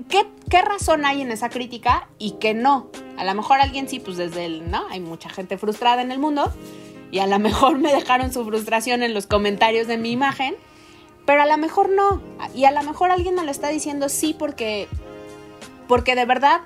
[0.49, 2.89] qué, razón hay en esa crítica y qué no?
[3.17, 4.87] A lo mejor alguien sí, pues desde el, ¿no?
[4.89, 6.53] Hay mucha gente frustrada en el mundo
[7.11, 10.55] y a lo mejor me dejaron su frustración en los comentarios de mi imagen,
[11.25, 12.21] pero a lo mejor no.
[12.55, 14.87] Y a lo mejor alguien me lo está diciendo sí porque,
[15.87, 16.61] porque de verdad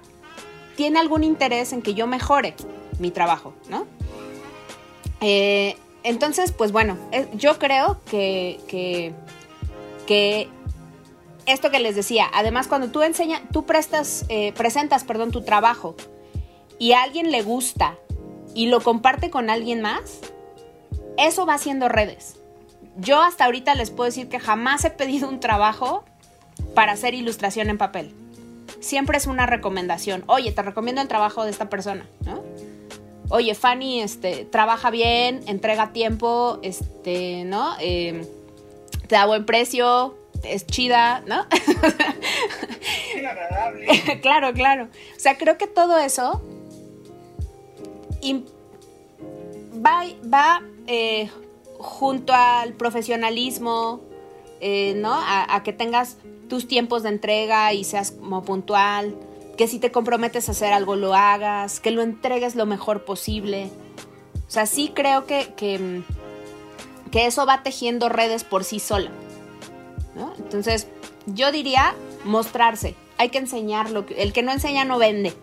[0.76, 2.56] tiene algún interés en que yo mejore
[3.00, 3.86] mi trabajo, ¿no?
[5.22, 8.60] Eh, entonces, pues bueno, eh, yo creo que,
[10.06, 10.50] que
[11.46, 15.96] esto que les decía, además cuando tú enseñas, tú prestas, eh, presentas, perdón, tu trabajo
[16.80, 17.98] y a alguien le gusta
[18.54, 20.20] y lo comparte con alguien más,
[21.18, 22.38] eso va haciendo redes.
[22.98, 26.04] Yo hasta ahorita les puedo decir que jamás he pedido un trabajo
[26.76, 28.14] para hacer ilustración en papel.
[28.80, 30.24] Siempre es una recomendación.
[30.28, 32.44] Oye, te recomiendo el trabajo de esta persona, ¿no?
[33.30, 37.74] Oye, Fanny, este, trabaja bien, entrega tiempo, este, ¿no?
[37.80, 38.28] Eh,
[39.08, 41.46] te da buen precio, es chida, ¿no?
[43.28, 44.20] agradable.
[44.22, 44.90] claro, claro.
[45.16, 46.42] O sea, creo que todo eso
[49.74, 51.30] va, va eh,
[51.78, 54.02] junto al profesionalismo,
[54.62, 55.14] eh, ¿no?
[55.14, 56.18] A, a, que tengas
[56.50, 59.16] tus tiempos de entrega y seas como puntual,
[59.58, 63.70] que si te comprometes a hacer algo lo hagas, que lo entregues lo mejor posible.
[64.48, 66.02] O sea, sí creo que, que,
[67.12, 69.12] que eso va tejiendo redes por sí sola.
[70.54, 70.88] Entonces,
[71.26, 72.94] yo diría mostrarse.
[73.18, 74.06] Hay que enseñarlo.
[74.16, 75.34] El que no enseña no vende.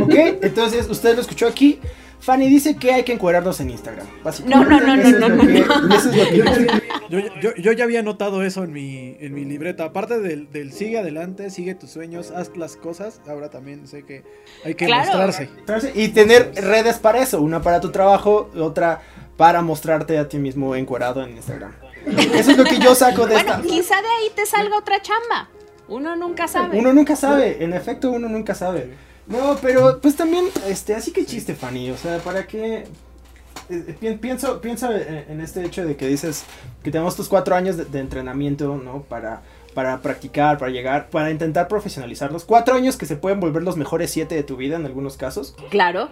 [0.00, 1.78] Ok, entonces usted lo escuchó aquí.
[2.20, 4.06] Fanny dice que hay que encuadrarnos en Instagram.
[4.46, 5.44] No, no, no, no, no,
[7.58, 9.84] yo, ya había notado eso en mi, en mi libreta.
[9.84, 13.20] Aparte del, del, sigue adelante, sigue tus sueños, haz las cosas.
[13.28, 14.24] Ahora también sé que
[14.64, 15.50] hay que mostrarse.
[15.94, 17.42] Y tener redes para eso.
[17.42, 19.02] Una para tu trabajo, otra
[19.36, 21.83] para mostrarte a ti mismo encuadrado en Instagram.
[22.06, 25.48] Eso es lo que yo saco de bueno, quizá de ahí te salga otra chamba.
[25.88, 26.78] Uno nunca sabe.
[26.78, 28.94] Uno nunca sabe, en efecto uno nunca sabe.
[29.26, 32.86] No, pero pues también, este, así que chiste, Fanny, o sea, ¿para qué?
[33.70, 36.44] Eh, eh, pienso, pienso en este hecho de que dices
[36.82, 39.02] que tenemos estos cuatro años de, entrenamiento, ¿no?
[39.02, 39.40] Para,
[39.72, 42.44] para practicar, para llegar, para intentar profesionalizarlos.
[42.44, 45.56] Cuatro años que se pueden volver los mejores siete de tu vida en algunos casos.
[45.70, 46.10] Claro.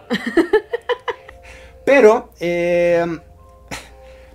[1.85, 3.05] Pero, eh,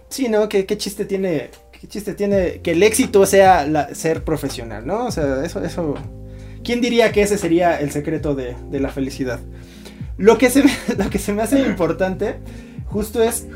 [0.09, 0.47] Sí, ¿no?
[0.49, 1.49] ¿Qué, chiste tiene?
[1.71, 5.05] ¿Qué chiste tiene que el éxito sea ser profesional, ¿no?
[5.05, 5.95] O sea, eso, eso.
[6.63, 9.39] ¿Quién diría que ese sería el secreto de, la felicidad?
[10.17, 12.37] Lo que, se me, lo que se me hace importante,
[12.85, 13.47] justo es.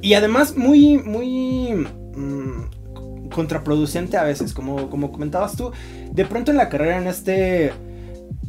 [0.00, 1.86] Y además, muy, muy.
[2.14, 5.72] Mm, contraproducente a veces, como, como comentabas tú.
[6.12, 7.72] De pronto en la carrera, en este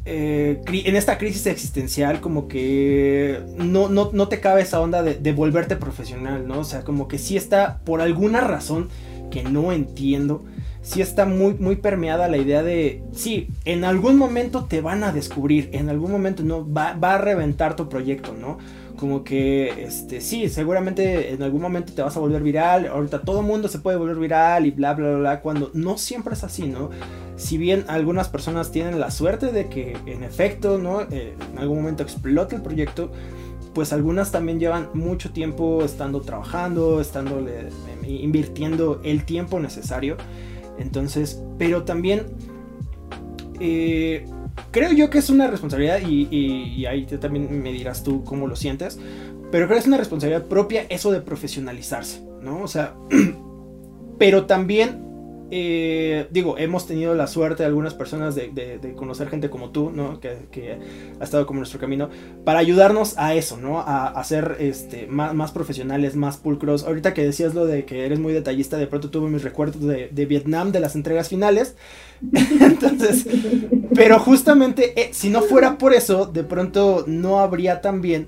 [0.05, 5.77] eh, en esta crisis existencial como que no, no, te cabe esa onda de, volverte
[5.77, 6.59] profesional, ¿no?
[6.59, 8.89] O sea, como que sí está, por alguna razón
[9.31, 10.43] que no entiendo,
[10.81, 15.13] sí está muy, muy permeada la idea de, sí, en algún momento te van a
[15.13, 18.57] descubrir, en algún momento no, va, va a reventar tu proyecto, ¿no?
[19.03, 23.41] Como que, este, sí, seguramente en algún momento te vas a volver viral, ahorita todo
[23.41, 26.89] mundo se puede volver viral y bla, bla, bla, cuando no siempre es así, ¿no?
[27.35, 31.01] Si bien algunas personas tienen la suerte de que en efecto, ¿no?
[31.01, 33.11] Eh, en algún momento explote el proyecto,
[33.73, 40.15] pues algunas también llevan mucho tiempo estando trabajando, estando em, invirtiendo el tiempo necesario.
[40.79, 42.27] Entonces, pero también
[43.59, 44.25] eh,
[44.71, 48.99] creo yo que es una responsabilidad y, ahí también me dirás tú cómo lo sientes,
[49.51, 52.63] pero creo que es una responsabilidad propia eso de profesionalizarse, ¿no?
[52.63, 52.95] O sea,
[54.17, 55.12] pero también
[55.51, 60.19] eh, digo, hemos tenido la suerte de algunas personas de, conocer gente como tú, ¿no?
[60.19, 60.79] Que,
[61.19, 62.09] ha estado como nuestro camino,
[62.43, 63.79] para ayudarnos a eso, ¿no?
[63.79, 66.83] A, a ser este, más, profesionales, más pulcros.
[66.83, 70.25] Ahorita que decías lo de que eres muy detallista, de pronto tuve mis recuerdos de,
[70.25, 71.75] Vietnam, de las entregas finales.
[72.59, 73.27] Entonces,
[73.93, 78.27] pero justamente, eh, si no fuera por eso, de pronto no habría también...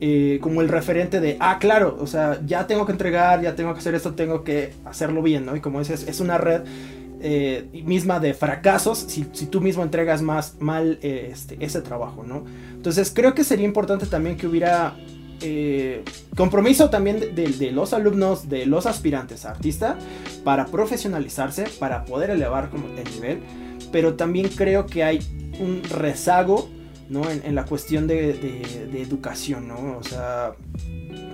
[0.00, 3.72] Eh, como el referente de, ah, claro, o sea, ya tengo que entregar, ya tengo
[3.72, 5.54] que hacer esto, tengo que hacerlo bien, ¿no?
[5.54, 6.62] Y como dices, es una red
[7.20, 12.44] eh, misma de fracasos si, tú mismo entregas más mal eh, este, ese trabajo, ¿no?
[12.72, 14.96] Entonces creo que sería importante también que hubiera
[16.36, 19.98] compromiso también de, los alumnos, de los aspirantes a artista,
[20.42, 23.40] para profesionalizarse, para poder elevar como el nivel,
[23.92, 25.18] pero también creo que hay
[25.60, 26.70] un rezago
[27.08, 27.22] ¿no?
[27.30, 28.62] En, la cuestión de,
[28.94, 29.98] educación, ¿no?
[29.98, 30.52] O sea,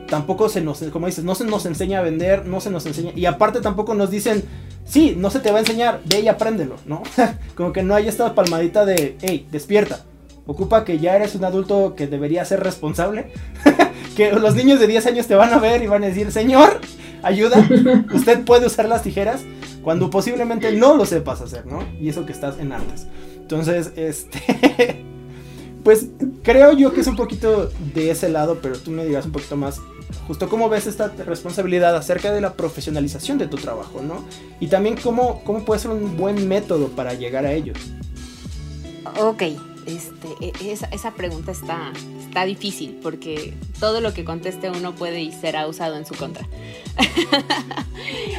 [0.08, 3.12] tampoco se nos, como dices, no se nos enseña a vender, no se nos enseña,
[3.14, 4.44] y aparte tampoco nos dicen,
[4.84, 7.02] sí, no se te va a enseñar, ve y apréndelo, ¿no?
[7.54, 10.04] como que no hay esta palmadita de, hey, despierta,
[10.46, 13.32] ocupa que ya eres un adulto que debería ser responsable,
[14.16, 16.80] que los niños de 10 años te van a ver y van a decir, señor,
[17.22, 17.66] ayuda,
[18.12, 19.42] usted puede usar las tijeras,
[19.82, 21.84] cuando posiblemente no lo sepas hacer, ¿no?
[21.98, 23.06] Y eso que estás en artes.
[23.38, 25.06] Entonces, este...
[25.84, 26.06] Pues
[26.42, 29.56] creo yo que es un poquito de ese lado, pero tú me digas un poquito
[29.56, 29.80] más
[30.26, 34.24] justo cómo ves esta responsabilidad acerca de la profesionalización de tu trabajo, ¿no?
[34.60, 37.78] Y también cómo, cómo puede ser un buen método para llegar a ellos.
[39.18, 39.42] Ok,
[39.86, 45.20] este, e, esa, esa, pregunta está, está difícil porque todo lo que conteste uno puede
[45.20, 46.46] y será usado en su contra.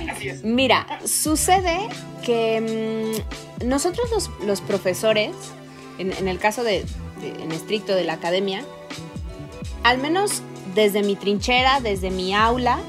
[0.10, 0.44] Así es.
[0.44, 1.78] Mira, sucede
[2.24, 3.18] que
[3.62, 5.32] mm, nosotros los, los profesores,
[5.98, 6.86] en, en, el caso de,
[7.24, 8.64] en estricto de la academia,
[9.84, 10.42] al menos
[10.76, 12.80] desde mi trinchera, desde mi aula,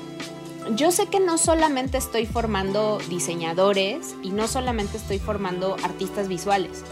[0.77, 6.85] yo sé que no solamente estoy formando diseñadores y no solamente estoy formando artistas visuales.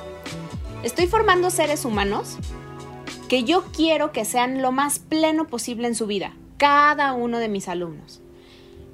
[0.82, 2.36] Estoy formando seres humanos
[3.28, 7.48] que yo quiero que sean lo más pleno posible en su vida, cada uno de
[7.48, 8.20] mis alumnos.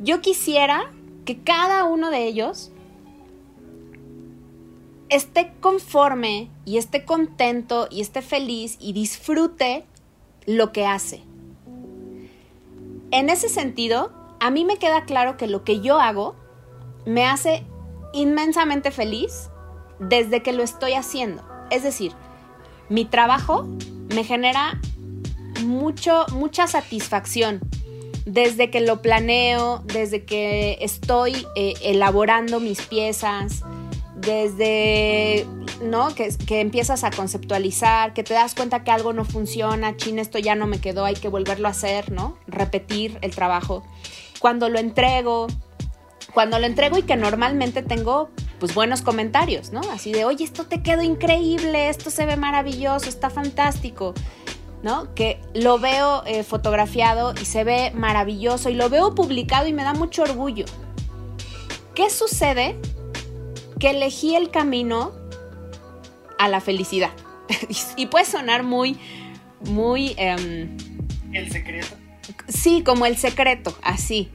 [0.00, 0.92] Yo quisiera
[1.24, 2.70] que cada uno de ellos
[5.08, 9.84] esté conforme y esté contento y esté feliz y disfrute
[10.46, 11.22] lo que hace.
[13.10, 16.34] En ese sentido, a mí me queda claro que lo que yo hago
[17.04, 17.64] me hace
[18.12, 19.50] inmensamente feliz
[19.98, 21.42] desde que lo estoy haciendo.
[21.70, 22.12] Es decir,
[22.88, 23.66] mi trabajo
[24.14, 24.80] me genera
[25.64, 27.60] mucho, mucha satisfacción
[28.24, 33.62] desde que lo planeo, desde que estoy eh, elaborando mis piezas,
[34.16, 35.46] desde,
[35.82, 36.08] ¿no?
[36.14, 40.54] Que, empiezas a conceptualizar, que te das cuenta que algo no funciona, chin, esto ya
[40.54, 42.36] no me quedó, hay que volverlo a hacer, ¿no?
[42.46, 43.84] Repetir el trabajo.
[44.40, 45.46] Cuando lo entrego,
[46.32, 49.82] cuando lo entrego y que normalmente tengo pues buenos comentarios, ¿no?
[49.92, 54.14] Así de, oye, esto te quedó increíble, esto se ve maravilloso, está fantástico,
[54.82, 55.14] ¿no?
[55.14, 59.82] Que lo veo eh, fotografiado y se ve maravilloso y lo veo publicado y me
[59.82, 60.64] da mucho orgullo.
[61.94, 62.78] ¿Qué sucede
[63.78, 65.12] que elegí el camino
[66.38, 67.10] a la felicidad.
[67.96, 68.98] y puede sonar muy,
[69.60, 70.14] muy...
[70.16, 70.76] Em,
[71.32, 71.94] ¿El secreto?
[72.48, 74.30] Sí, como el secreto, así.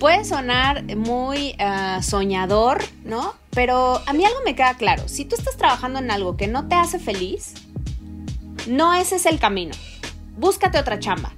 [0.00, 3.34] Puede sonar muy eh, soñador, ¿no?
[3.50, 5.08] Pero a mí algo me queda claro.
[5.08, 7.54] Si tú estás trabajando en algo que no te hace feliz,
[8.66, 9.74] no ese es el camino.
[10.36, 11.32] Búscate otra chamba.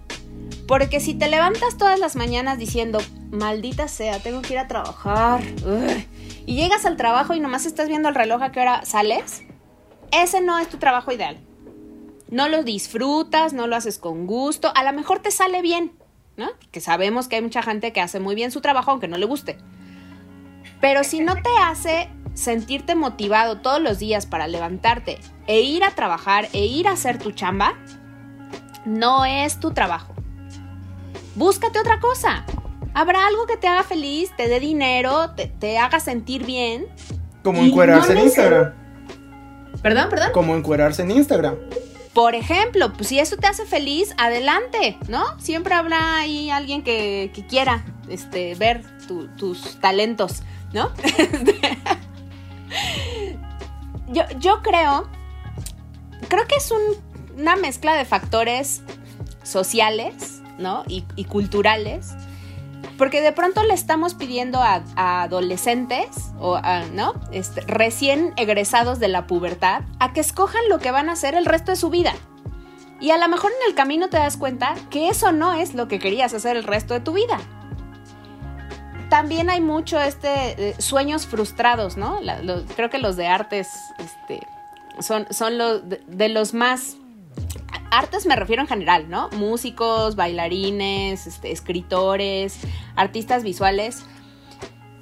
[0.66, 2.98] Porque si te levantas todas las mañanas diciendo,
[3.30, 5.40] maldita sea, tengo que ir a trabajar,
[6.48, 9.42] y llegas al trabajo y nomás estás viendo el reloj a qué hora sales,
[10.12, 11.36] ese no es tu trabajo ideal.
[12.30, 15.92] No lo disfrutas, no lo haces con gusto, a lo mejor te sale bien,
[16.38, 16.48] ¿no?
[16.70, 19.26] Que sabemos que hay mucha gente que hace muy bien su trabajo aunque no le
[19.26, 19.58] guste.
[20.80, 25.18] Pero si no te hace sentirte motivado todos los días para levantarte
[25.48, 27.74] e ir a trabajar e ir a hacer tu chamba,
[28.86, 30.14] no es tu trabajo.
[31.34, 32.46] Búscate otra cosa.
[32.98, 35.30] Habrá algo que te haga feliz, te dé dinero,
[35.60, 36.88] te, haga sentir bien.
[37.44, 38.74] Como encuerarse en Instagram.
[39.80, 40.30] Perdón, perdón.
[40.32, 41.54] Como encuerarse en Instagram.
[42.12, 45.38] Por ejemplo, pues si eso te hace feliz, adelante, ¿no?
[45.38, 48.82] Siempre habrá ahí alguien que, quiera este, ver
[49.36, 50.42] tus talentos,
[50.72, 50.90] ¿no?
[54.08, 55.08] yo, yo creo,
[56.26, 56.74] creo que es
[57.36, 58.82] una mezcla de factores
[59.44, 60.82] sociales, ¿no?
[60.88, 62.16] Y, y culturales
[62.98, 67.14] porque de pronto le estamos pidiendo a, adolescentes o a, ¿no?
[67.32, 71.46] Este, recién egresados de la pubertad a que escojan lo que van a hacer el
[71.46, 72.12] resto de su vida.
[73.00, 75.86] Y a lo mejor en el camino te das cuenta que eso no es lo
[75.86, 77.38] que querías hacer el resto de tu vida.
[79.08, 82.18] También hay mucho este eh, sueños frustrados, ¿no?
[82.74, 83.68] creo que los de artes
[83.98, 84.44] este,
[85.00, 86.96] son, son los de los más
[87.90, 89.28] artes me refiero en general, ¿no?
[89.30, 92.58] Músicos, bailarines, este, escritores,
[92.96, 94.04] artistas visuales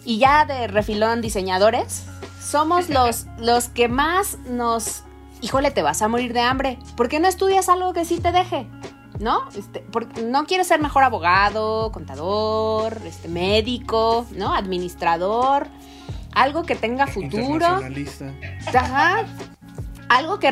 [0.04, 2.06] y ya de refilón diseñadores,
[2.40, 5.02] somos los, los que más nos...
[5.42, 6.78] Híjole, te vas a morir de hambre.
[6.96, 8.66] ¿Por qué no estudias algo que sí te deje?
[9.20, 9.48] ¿No?
[9.54, 14.54] Este, porque no quieres ser mejor abogado, contador, este, médico, ¿no?
[14.54, 15.68] Administrador.
[16.32, 17.80] Algo que tenga futuro.
[18.74, 19.26] Ajá
[20.08, 20.50] algo que,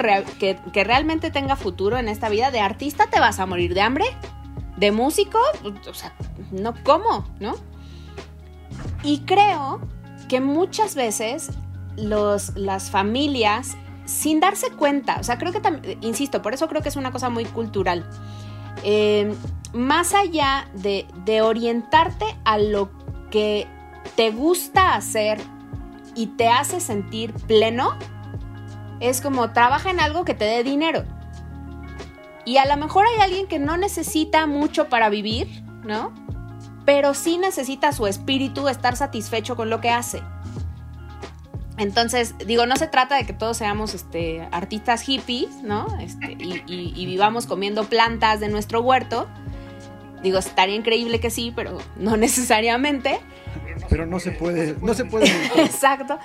[0.85, 2.51] realmente tenga futuro en esta vida.
[2.51, 4.05] De artista te vas a morir de hambre.
[4.77, 5.39] De músico,
[5.89, 6.13] o sea,
[6.51, 7.55] no como, ¿no?
[9.05, 9.81] Y creo
[10.29, 11.51] que muchas veces
[11.97, 16.83] los, las familias, sin darse cuenta, o sea, creo que también, insisto, por eso creo
[16.83, 18.05] que es una cosa muy cultural.
[18.83, 19.33] Eh,
[19.73, 22.91] más allá de, de orientarte a lo
[23.31, 23.69] que
[24.17, 25.39] te gusta hacer
[26.17, 27.97] y te hace sentir pleno,
[29.01, 31.05] es como trabaja en algo que te dé dinero.
[32.45, 36.13] Y a lo mejor hay alguien que no necesita mucho para vivir, ¿no?
[36.85, 40.23] Pero sí necesita su espíritu estar satisfecho con lo que hace.
[41.77, 45.87] Entonces, digo, no se trata de que todos seamos este, artistas hippies, ¿no?
[45.99, 49.27] Este, y, y, vivamos comiendo plantas de nuestro huerto.
[50.23, 53.19] Digo, estaría increíble que sí, pero no necesariamente.
[53.91, 55.27] Pero no se puede, no se puede.
[55.57, 56.19] Exacto.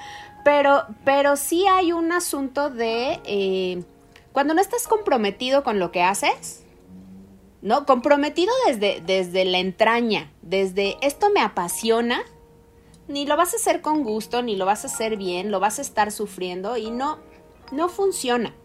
[0.50, 3.84] Pero, pero sí hay un asunto de eh,
[4.32, 6.66] cuando no estás comprometido con lo que haces,
[7.62, 7.86] ¿no?
[7.86, 12.24] Comprometido desde, desde la entraña, desde esto me apasiona,
[13.08, 15.78] ni lo vas a hacer con gusto, ni lo vas a hacer bien, lo vas
[15.78, 17.20] a estar sufriendo y no,
[17.72, 18.56] no funciona.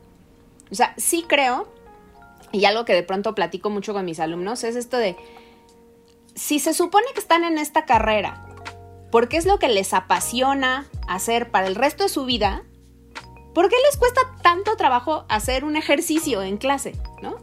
[0.72, 1.68] O sea, sí creo,
[2.51, 5.18] y algo que de pronto platico mucho con mis alumnos, es esto de,
[6.35, 8.43] si se supone que están en esta carrera
[9.15, 12.65] porque es lo que les apasiona hacer para el resto de su vida,
[13.55, 17.37] ¿por qué les cuesta tanto trabajo hacer un ejercicio en clase, no?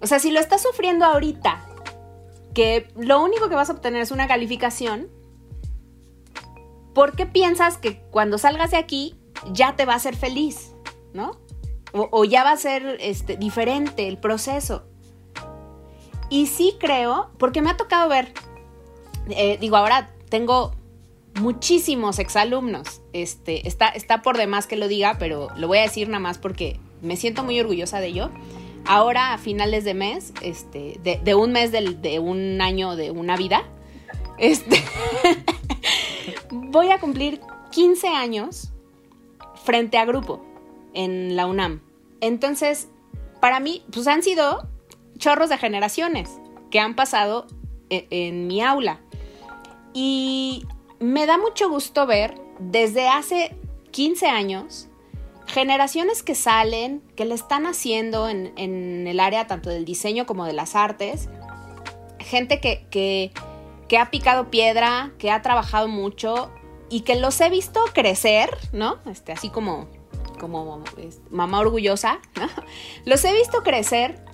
[0.00, 1.64] O sea, si lo estás sufriendo ahorita,
[2.52, 5.08] que lo único que vas a obtener es una calificación,
[6.94, 9.14] ¿por qué piensas que cuando salgas de aquí
[9.52, 10.74] ya te va a hacer feliz,
[11.12, 11.38] no?
[11.92, 14.82] O, ya va a ser este, diferente el proceso.
[16.28, 18.32] Y sí creo, porque me ha tocado ver,
[19.28, 20.72] eh, digo, ahora tengo
[21.36, 23.02] muchísimos exalumnos.
[23.12, 26.38] Este, está, está por demás que lo diga, pero lo voy a decir nada más
[26.38, 28.30] porque me siento muy orgullosa de ello.
[28.84, 33.62] Ahora, a finales de mes, este, de, un mes de un año de una vida,
[34.36, 34.82] este,
[36.50, 38.72] voy a cumplir 15 años
[39.64, 40.44] frente a grupo
[40.94, 41.80] en la UNAM.
[42.20, 42.88] Entonces,
[43.40, 44.68] para mí, pues han sido
[45.16, 46.28] chorros de generaciones
[46.72, 47.46] que han pasado
[47.88, 49.00] e, en mi aula.
[49.94, 50.66] Y
[50.98, 53.56] me da mucho gusto ver desde hace
[53.92, 54.88] 15 años
[55.46, 60.52] generaciones que salen, que le están haciendo en, el área tanto del diseño como de
[60.52, 61.28] las artes,
[62.18, 63.30] gente que, que,
[63.98, 66.50] ha picado piedra, que ha trabajado mucho
[66.90, 68.98] y que los he visto crecer, ¿no?
[69.06, 69.86] Este, así como,
[70.40, 72.48] como este, mamá orgullosa, ¿no?
[73.04, 74.24] Los he visto crecer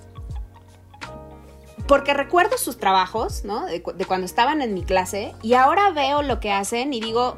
[1.91, 3.67] porque recuerdo sus trabajos, ¿no?
[3.67, 7.37] De, cuando estaban en mi clase y ahora veo lo que hacen y digo,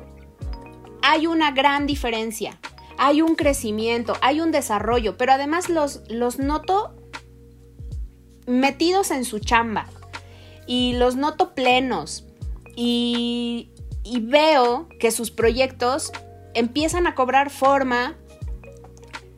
[1.00, 2.60] hay una gran diferencia,
[2.98, 6.94] hay un crecimiento, hay un desarrollo, pero además los, los noto
[8.46, 9.86] metidos en su chamba
[10.66, 12.26] y los noto plenos
[12.76, 13.70] y,
[14.04, 16.12] y veo que sus proyectos
[16.52, 18.18] empiezan a cobrar forma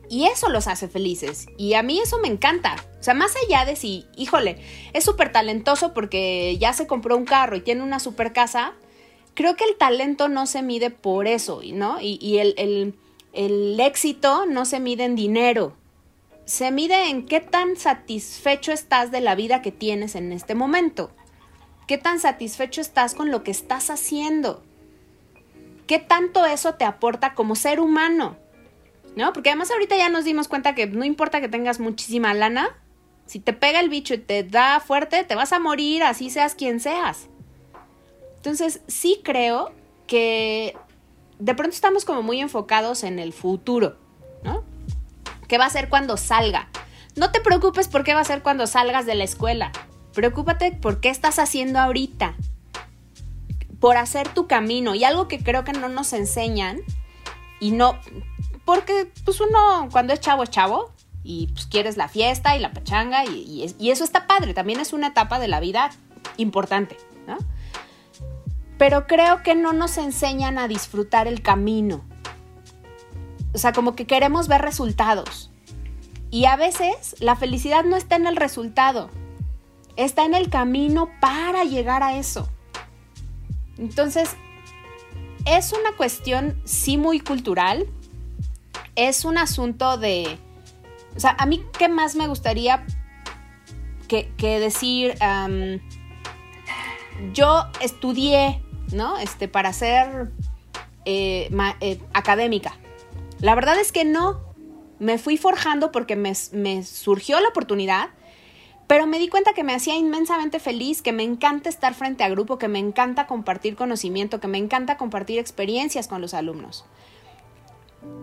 [0.09, 1.47] y eso los hace felices.
[1.57, 2.75] Y a mí eso me encanta.
[3.05, 4.57] Sea, más allá de si, híjole,
[4.93, 8.73] es súper talentoso porque ya se compró un carro y tiene una super casa,
[9.35, 11.99] creo que el talento no se mide por eso, ¿no?
[12.01, 12.95] Y, el,
[13.31, 15.77] el éxito no se mide en dinero.
[16.45, 21.11] Se mide en qué tan satisfecho estás de la vida que tienes en este momento.
[21.85, 24.63] ¿Qué tan satisfecho estás con lo que estás haciendo?
[25.85, 28.35] ¿Qué tanto eso te aporta como ser humano?
[29.15, 29.31] ¿no?
[29.31, 32.75] Porque además ahorita ya nos dimos cuenta que no importa que tengas muchísima lana,
[33.25, 36.55] si te pega el bicho y te da fuerte, te vas a morir, así seas
[36.55, 37.27] quien seas.
[38.37, 39.71] Entonces, sí creo
[40.07, 40.77] que
[41.39, 43.97] de pronto estamos como muy enfocados en el futuro,
[44.43, 44.63] ¿no?
[45.47, 46.69] ¿Qué va a ser cuando salga?
[47.15, 49.71] No te preocupes por qué va a ser cuando salgas de la escuela.
[50.13, 52.35] Preocúpate por qué estás haciendo ahorita.
[53.79, 54.95] Por hacer tu camino.
[54.95, 56.81] Y algo que creo que no nos enseñan.
[57.59, 57.99] Y no.
[58.65, 60.91] Porque, pues uno, cuando es chavo, es chavo.
[61.27, 63.25] Y pues quieres la fiesta y la pachanga.
[63.25, 64.53] Y, eso está padre.
[64.53, 65.89] También es una etapa de la vida
[66.37, 66.97] importante,
[67.27, 67.37] ¿no?
[68.77, 72.05] Pero creo que no nos enseñan a disfrutar el camino.
[73.53, 75.49] O sea, como que queremos ver resultados.
[76.29, 79.09] Y a veces la felicidad no está en el resultado,
[79.95, 82.49] está en el camino para llegar a eso.
[83.77, 84.35] Entonces,
[85.45, 87.87] es una cuestión sí muy cultural,
[88.95, 90.37] es un asunto de...
[91.15, 92.85] O sea, a mí qué más me gustaría
[94.07, 95.15] que, decir,
[97.33, 98.61] yo estudié,
[98.93, 99.17] ¿no?
[99.17, 100.31] Este, para ser
[101.05, 101.49] eh,
[101.81, 102.77] eh, académica.
[103.39, 104.41] La verdad es que no,
[104.99, 106.33] me fui forjando porque me,
[106.83, 108.09] surgió la oportunidad,
[108.87, 112.29] pero me di cuenta que me hacía inmensamente feliz, que me encanta estar frente a
[112.29, 116.85] grupo, que me encanta compartir conocimiento, que me encanta compartir experiencias con los alumnos.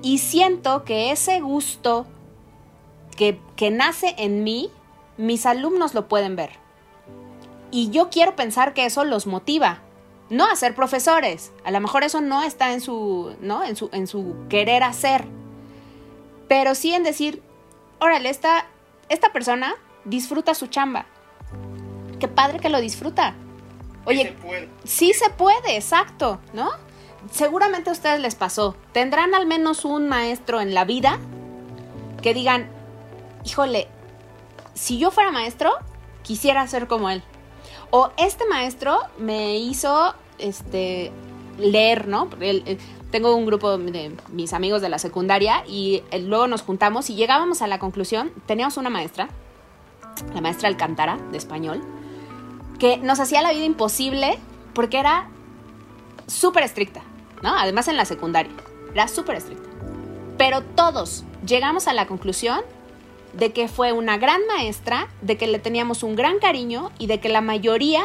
[0.02, 2.06] Y siento que ese gusto
[3.16, 4.70] que, que nace en mí,
[5.16, 6.50] mis alumnos lo pueden ver.
[7.70, 9.80] Y yo quiero pensar que eso los motiva,
[10.30, 11.52] no a ser profesores.
[11.64, 13.64] A lo mejor eso no está en su, ¿no?
[13.64, 15.26] en su, en su querer hacer
[16.52, 17.42] pero sí en decir,
[17.98, 18.66] órale, esta,
[19.08, 21.06] esta persona disfruta su chamba.
[22.20, 23.32] Qué padre que lo disfruta.
[24.04, 24.68] Oye, se puede.
[24.84, 26.68] sí se puede, exacto, ¿no?
[27.30, 28.76] Seguramente a ustedes les pasó.
[28.92, 31.20] Tendrán al menos un maestro en la vida
[32.20, 32.68] que digan,
[33.44, 33.88] híjole,
[34.74, 35.72] si yo fuera maestro,
[36.22, 37.22] quisiera ser como él.
[37.90, 41.12] O este maestro me hizo este,
[41.58, 42.28] leer, ¿no?
[43.10, 47.14] tengo un grupo de mis amigos de la secundaria y eh, luego nos juntamos y
[47.14, 49.28] llegábamos a la conclusión, teníamos una maestra,
[50.34, 51.82] la maestra Alcántara de español,
[52.78, 54.38] que nos hacía la vida imposible
[54.72, 55.28] porque era
[56.26, 57.02] súper estricta,
[57.42, 57.54] ¿no?
[57.54, 58.52] Además en la secundaria,
[58.94, 59.68] era súper estricta.
[60.38, 62.62] Pero todos llegamos a la conclusión
[63.32, 67.20] de que fue una gran maestra, de que le teníamos un gran cariño y de
[67.20, 68.02] que la mayoría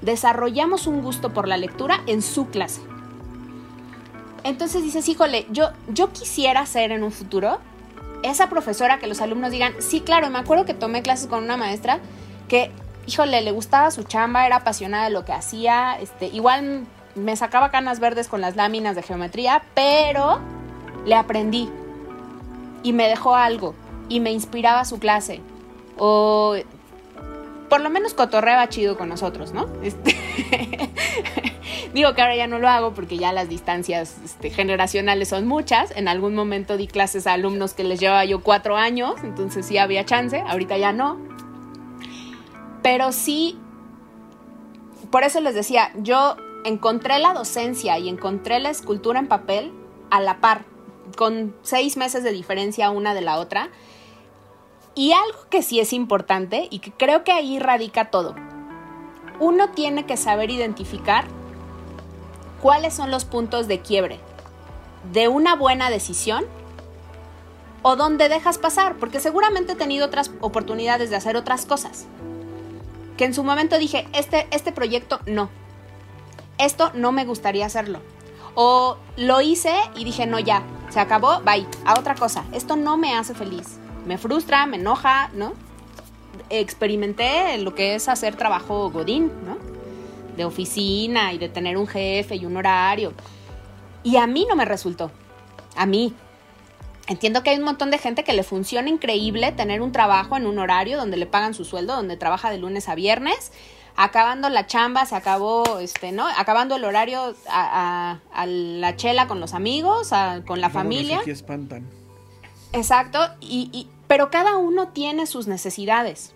[0.00, 2.80] desarrollamos un gusto por la lectura en su clase.
[4.44, 7.58] Entonces dices, híjole, yo, yo quisiera ser en un futuro
[8.22, 11.56] esa profesora que los alumnos digan, sí, claro, me acuerdo que tomé clases con una
[11.56, 12.00] maestra
[12.48, 12.70] que,
[13.06, 17.70] híjole, le gustaba su chamba, era apasionada de lo que hacía, este, igual me sacaba
[17.70, 20.40] canas verdes con las láminas de geometría, pero
[21.04, 21.68] le aprendí
[22.82, 23.74] y me dejó algo
[24.08, 25.40] y me inspiraba su clase.
[25.96, 26.56] O
[27.72, 29.66] por lo menos cotorreaba chido con nosotros, ¿no?
[29.82, 30.14] Este,
[31.94, 35.90] digo que ahora ya no lo hago porque ya las distancias este, generacionales son muchas.
[35.96, 39.78] En algún momento di clases a alumnos que les llevaba yo cuatro años, entonces sí
[39.78, 41.18] había chance, ahorita ya no.
[42.82, 43.58] Pero sí,
[45.10, 46.36] por eso les decía, yo
[46.66, 49.72] encontré la docencia y encontré la escultura en papel
[50.10, 50.66] a la par,
[51.16, 53.70] con seis meses de diferencia una de la otra
[54.94, 58.34] y algo que sí es importante y que creo que ahí radica todo.
[59.40, 61.24] Uno tiene que saber identificar
[62.60, 64.20] cuáles son los puntos de quiebre
[65.12, 66.44] de una buena decisión
[67.82, 72.06] o dónde dejas pasar, porque seguramente he tenido otras oportunidades de hacer otras cosas.
[73.16, 75.50] Que en su momento dije, este, este proyecto no.
[76.58, 78.00] Esto no me gustaría hacerlo.
[78.54, 82.44] O lo hice y dije, no, ya, se acabó, bye, a otra cosa.
[82.52, 85.52] Esto no me hace feliz me frustra, me enoja, ¿no?
[86.50, 89.56] Experimenté lo que es hacer trabajo godín, ¿no?
[90.36, 93.12] De oficina y de tener un jefe y un horario.
[94.02, 95.10] Y a mí no me resultó.
[95.76, 96.14] A mí.
[97.08, 100.46] Entiendo que hay un montón de gente que le funciona increíble tener un trabajo en
[100.46, 103.52] un horario donde le pagan su sueldo, donde trabaja de lunes a viernes.
[103.96, 106.26] Acabando la chamba, se acabó, este, ¿no?
[106.26, 110.10] Acabando el horario a, la chela con los amigos,
[110.46, 111.20] con la familia.
[111.26, 112.01] espantan.
[112.72, 116.34] Exacto, y, pero cada uno tiene sus necesidades.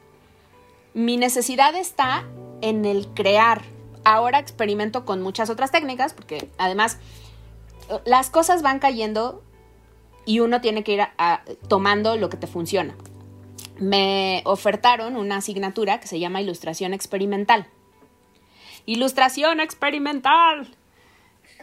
[0.95, 2.24] Mi necesidad está
[2.61, 3.62] en el crear.
[4.05, 6.99] Ahora experimento con muchas otras técnicas porque además
[8.05, 9.43] las cosas van cayendo
[10.24, 11.01] y uno tiene que ir
[11.68, 12.95] tomando lo que te funciona.
[13.78, 17.66] Me ofertaron una asignatura que se llama Ilustración Experimental.
[18.87, 20.74] Ilustración Experimental.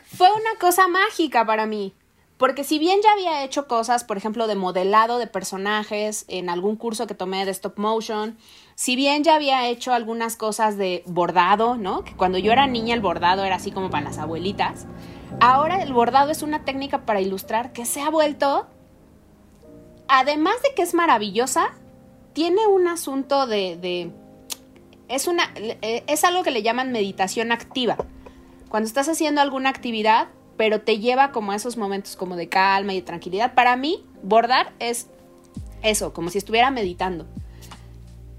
[0.05, 1.93] Fue una cosa mágica para mí.
[2.43, 6.75] Porque si bien ya había hecho cosas, por ejemplo, de modelado de personajes en algún
[6.75, 8.37] curso que tomé de stop motion,
[8.75, 12.03] si bien ya había hecho algunas cosas de bordado, ¿no?
[12.03, 14.87] Que cuando yo era niña el bordado era así como para las abuelitas,
[15.39, 18.67] ahora el bordado es una técnica para ilustrar que se ha vuelto,
[20.09, 21.69] además de que es maravillosa,
[22.33, 24.11] tiene un asunto de,
[25.07, 27.95] es, una, eh, es algo que le llaman meditación activa.
[28.67, 30.27] Cuando estás haciendo alguna actividad,
[30.57, 33.53] pero te lleva como a esos momentos como de calma y de tranquilidad.
[33.53, 35.07] Para mí, bordar es
[35.81, 37.25] eso, como si estuviera meditando.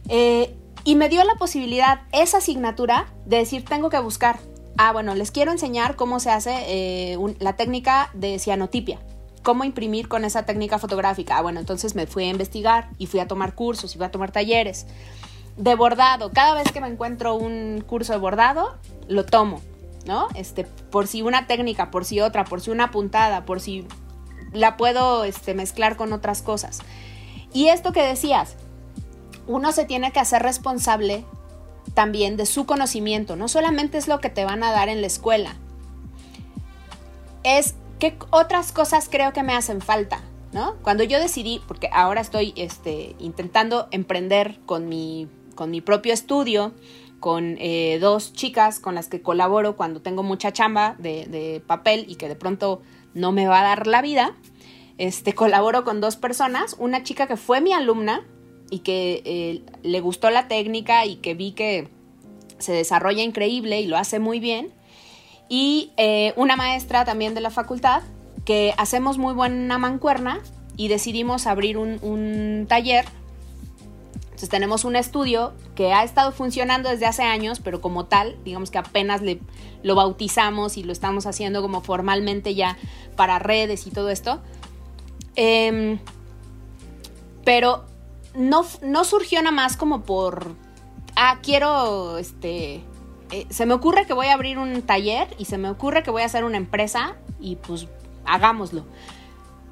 [0.09, 0.55] Eh,
[0.85, 4.39] y me dio la posibilidad, esa asignatura, de decir, tengo que buscar.
[4.77, 8.99] Ah, bueno, les quiero enseñar cómo se hace eh, la técnica de cianotipia.
[9.43, 11.39] Cómo imprimir con esa técnica fotográfica.
[11.39, 14.11] Ah, bueno, entonces me fui a investigar y fui a tomar cursos y fui a
[14.11, 14.87] tomar talleres.
[15.57, 19.61] De bordado, cada vez que me encuentro un curso de bordado, lo tomo,
[20.07, 20.29] ¿no?
[20.35, 23.87] Este, por si una técnica, por si otra, por si una puntada, por si
[24.53, 26.81] la puedo este, mezclar con otras cosas.
[27.53, 28.57] Y esto que decías,
[29.47, 31.25] uno se tiene que hacer responsable
[31.95, 33.37] también de su conocimiento.
[33.37, 35.57] No solamente es lo que te van a dar en la escuela.
[37.43, 40.21] Es qué otras cosas creo que me hacen falta.
[40.55, 40.77] ¿no?
[40.83, 46.73] Cuando yo decidí, porque ahora estoy este, intentando emprender con mi, con mi propio estudio,
[47.25, 52.17] con eh, dos chicas con las que colaboro cuando tengo mucha chamba de, papel y
[52.17, 52.83] que de pronto
[53.15, 54.35] no me va a dar la vida.
[54.99, 58.27] Este, colaboro con dos personas, una chica que fue mi alumna
[58.69, 61.89] y que eh, le gustó la técnica y que vi que
[62.59, 64.71] se desarrolla increíble y lo hace muy bien.
[65.49, 68.03] Y eh, una maestra también de la facultad
[68.45, 70.43] que hacemos muy buena mancuerna
[70.77, 73.07] y decidimos abrir un taller.
[74.35, 78.73] Entonces tenemos un estudio que ha estado funcionando desde hace años, pero como tal, digamos
[78.73, 79.39] que apenas le,
[79.85, 82.77] lo bautizamos y lo estamos haciendo como formalmente ya
[83.15, 84.41] para redes y todo esto.
[85.37, 86.01] Eh,
[87.45, 87.85] pero
[88.35, 90.57] no, no surgió nada más como por,
[91.15, 92.83] ah, quiero, este,
[93.31, 96.11] eh, se me ocurre que voy a abrir un taller y se me ocurre que
[96.11, 97.87] voy a hacer una empresa y pues
[98.25, 98.85] hagámoslo.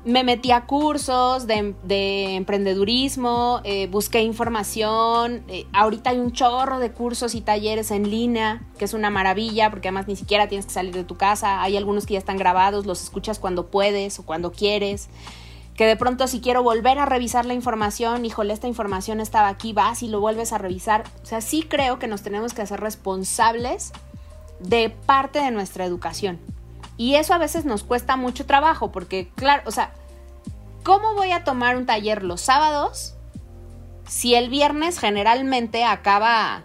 [0.04, 6.80] Me metí a cursos de, de emprendedurismo, eh, busqué información, eh, ahorita hay un chorro
[6.80, 10.66] de cursos y talleres en línea, que es una maravilla, porque además ni siquiera tienes
[10.66, 14.18] que salir de tu casa, hay algunos que ya están grabados, los escuchas cuando puedes
[14.18, 15.08] o cuando quieres
[15.76, 19.72] que de pronto si quiero volver a revisar la información, híjole, esta información estaba aquí,
[19.72, 21.04] vas y lo vuelves a revisar.
[21.22, 23.92] O sea, sí creo que nos tenemos que hacer responsables
[24.60, 26.38] de parte de nuestra educación.
[27.02, 29.92] Y eso a veces nos cuesta mucho trabajo, porque claro, o sea,
[30.84, 33.14] ¿cómo voy a tomar un taller los sábados
[34.06, 36.62] si el viernes generalmente acaba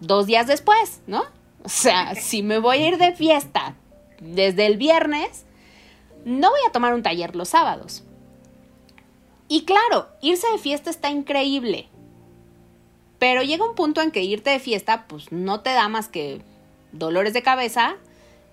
[0.00, 1.22] dos días después, ¿no?
[1.64, 3.74] O sea, si me voy a ir de fiesta
[4.22, 5.44] desde el viernes,
[6.24, 8.04] no voy a tomar un taller los sábados.
[9.48, 11.90] Y claro, irse de fiesta está increíble.
[13.18, 16.40] Pero llega un punto en que irte de fiesta, pues no te da más que
[16.92, 17.96] dolores de cabeza,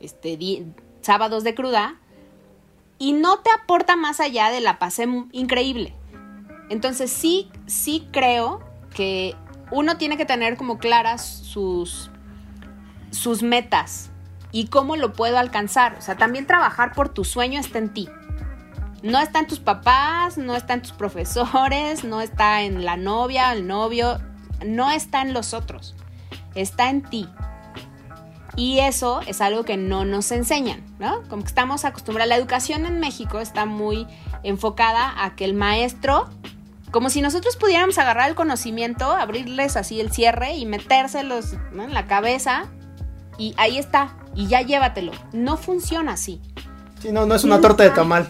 [0.01, 0.36] este,
[1.06, 1.95] sábados de cruda,
[2.97, 5.93] y no te aporta más allá de la pasé increíble.
[6.70, 9.36] Entonces sí, sí creo que
[9.72, 12.10] uno tiene que tener como claras sus,
[13.12, 14.10] sus metas
[14.51, 15.95] y cómo lo puedo alcanzar.
[15.97, 18.10] O sea, también trabajar por tu sueño está en ti.
[19.03, 23.53] No está en tus papás, no está en tus profesores, no está en la novia,
[23.53, 24.20] el novio,
[24.66, 25.95] no está en los otros,
[26.56, 27.30] está en ti.
[28.56, 31.22] Y eso es algo que no nos enseñan, ¿no?
[31.30, 34.08] Como que estamos acostumbrados, la educación en México está muy
[34.43, 36.30] enfocada a que el maestro,
[36.91, 42.08] como si nosotros pudiéramos agarrar el conocimiento, abrirles así el cierre y metérselos en la
[42.08, 42.68] cabeza
[43.38, 45.12] y ahí está, y ya llévatelo.
[45.34, 46.41] No funciona así.
[47.01, 48.30] Sí, no, no es una torta de tamal.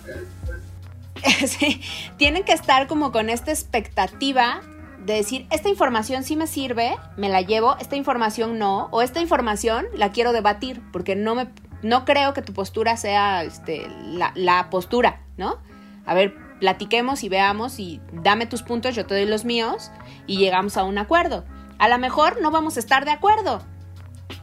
[1.47, 1.81] sí,
[2.17, 4.61] tienen que estar como con esta expectativa
[5.05, 9.21] de decir, esta información sí me sirve, me la llevo, esta información no, o esta
[9.21, 11.47] información la quiero debatir, porque no me
[11.81, 15.57] no creo que tu postura sea este, la, la postura, ¿no?
[16.05, 19.91] A ver, platiquemos y veamos y dame tus puntos, yo te doy los míos
[20.25, 21.45] y llegamos a un acuerdo.
[21.77, 23.61] A lo mejor no vamos a estar de acuerdo,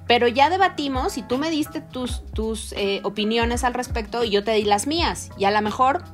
[0.07, 4.45] pero ya debatimos y tú me diste tus, tus eh, opiniones al respecto y yo
[4.45, 5.31] te di las mías.
[5.37, 6.05] Y a lo mejor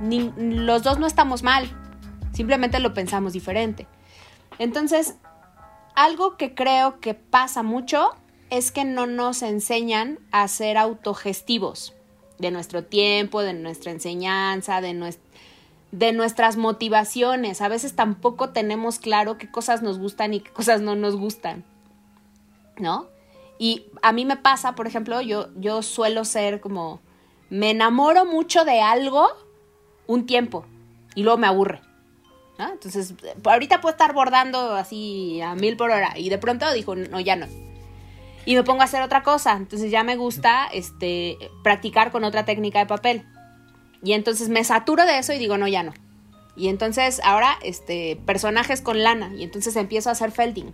[0.00, 1.68] los dos no estamos mal,
[2.40, 3.86] simplemente lo pensamos diferente.
[4.58, 5.14] Entonces,
[5.94, 8.14] algo que creo que pasa mucho
[8.48, 11.92] es que no nos enseñan a ser autogestivos
[12.38, 15.14] de nuestro tiempo, de nuestra enseñanza, de,
[15.92, 17.60] de nuestras motivaciones.
[17.60, 21.62] A veces tampoco tenemos claro qué cosas nos gustan y qué cosas no nos gustan,
[22.78, 23.06] ¿no?
[23.58, 27.00] Y a mí me pasa, por ejemplo, yo, yo suelo ser como,
[27.50, 29.28] me enamoro mucho de algo
[30.06, 30.64] un tiempo
[31.14, 31.82] y luego me aburre.
[32.72, 37.20] Entonces, ahorita puedo estar bordando así a mil por hora y de pronto dijo, no,
[37.20, 37.46] ya no.
[38.44, 39.52] Y me pongo a hacer otra cosa.
[39.56, 43.26] Entonces ya me gusta este, practicar con otra técnica de papel.
[44.02, 45.92] Y entonces me saturo de eso y digo, no, ya no.
[46.56, 49.32] Y entonces ahora, este, personajes con lana.
[49.34, 50.72] Y entonces empiezo a hacer felding.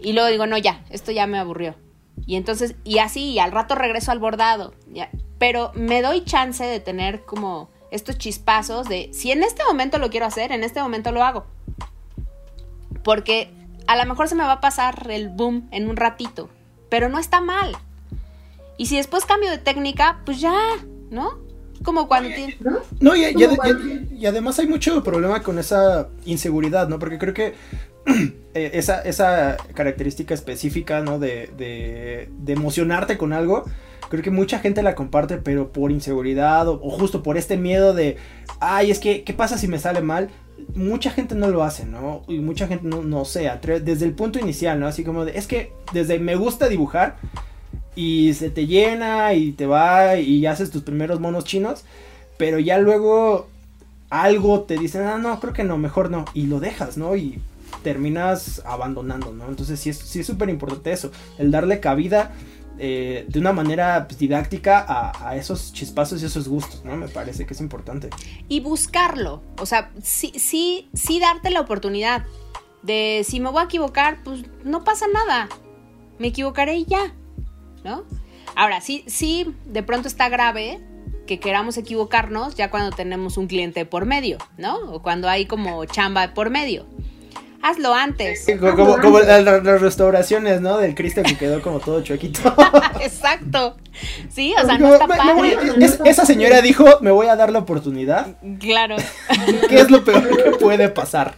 [0.00, 1.74] Y luego digo, no, ya, esto ya me aburrió.
[2.26, 4.74] Y entonces, y así, y al rato regreso al bordado.
[4.92, 5.10] Ya.
[5.38, 10.10] Pero me doy chance de tener como estos chispazos de, si en este momento lo
[10.10, 11.46] quiero hacer, en este momento lo hago.
[13.02, 13.50] Porque
[13.86, 16.50] a lo mejor se me va a pasar el boom en un ratito,
[16.90, 17.76] pero no está mal.
[18.76, 20.54] Y si después cambio de técnica, pues ya,
[21.10, 21.38] ¿no?
[21.82, 22.30] Como cuando...
[23.00, 26.98] No, y, además hay mucho problema con esa inseguridad, ¿no?
[26.98, 27.54] Porque creo que
[28.54, 31.18] eh, esa, esa, característica específica, ¿no?
[31.18, 33.64] De, de, de, emocionarte con algo,
[34.08, 38.16] creo que mucha gente la comparte, pero por inseguridad o, justo por este miedo de,
[38.60, 40.30] ay, es que, ¿qué pasa si me sale mal?
[40.74, 42.22] Mucha gente no lo hace, ¿no?
[42.28, 44.86] Y mucha gente no, no se atreve, desde el punto inicial, ¿no?
[44.86, 47.16] Así como de, es que desde me gusta dibujar
[47.94, 51.84] y se te llena y te va y haces tus primeros monos chinos,
[52.36, 53.48] pero ya luego
[54.10, 57.16] algo te dicen, ah, no, creo que no, mejor no, y lo dejas, ¿no?
[57.16, 57.40] Y
[57.82, 59.48] terminas abandonando, ¿no?
[59.48, 62.32] Entonces sí es súper importante eso, el darle cabida
[62.78, 66.96] eh, de una manera pues, didáctica a, esos chispazos y esos gustos, ¿no?
[66.96, 68.10] Me parece que es importante.
[68.48, 72.24] Y buscarlo, o sea, sí, sí, sí darte la oportunidad
[72.82, 75.48] de si me voy a equivocar, pues no pasa nada,
[76.18, 77.14] me equivocaré y ya.
[77.84, 78.04] ¿no?
[78.54, 80.80] Ahora, sí, sí, de pronto está grave
[81.26, 84.76] que queramos equivocarnos ya cuando tenemos un cliente por medio, ¿no?
[84.92, 86.86] O cuando hay como chamba por medio.
[87.68, 88.46] Hazlo antes.
[88.58, 90.78] como, las, restauraciones, ¿no?
[90.78, 92.40] Del Cristo que quedó como todo chuequito.
[93.00, 93.76] Exacto.
[94.30, 95.56] Sí, o sea, no está padre.
[96.06, 98.36] esa señora dijo, me voy a dar la oportunidad.
[98.58, 98.96] Claro.
[99.68, 101.34] ¿Qué es lo peor que puede pasar?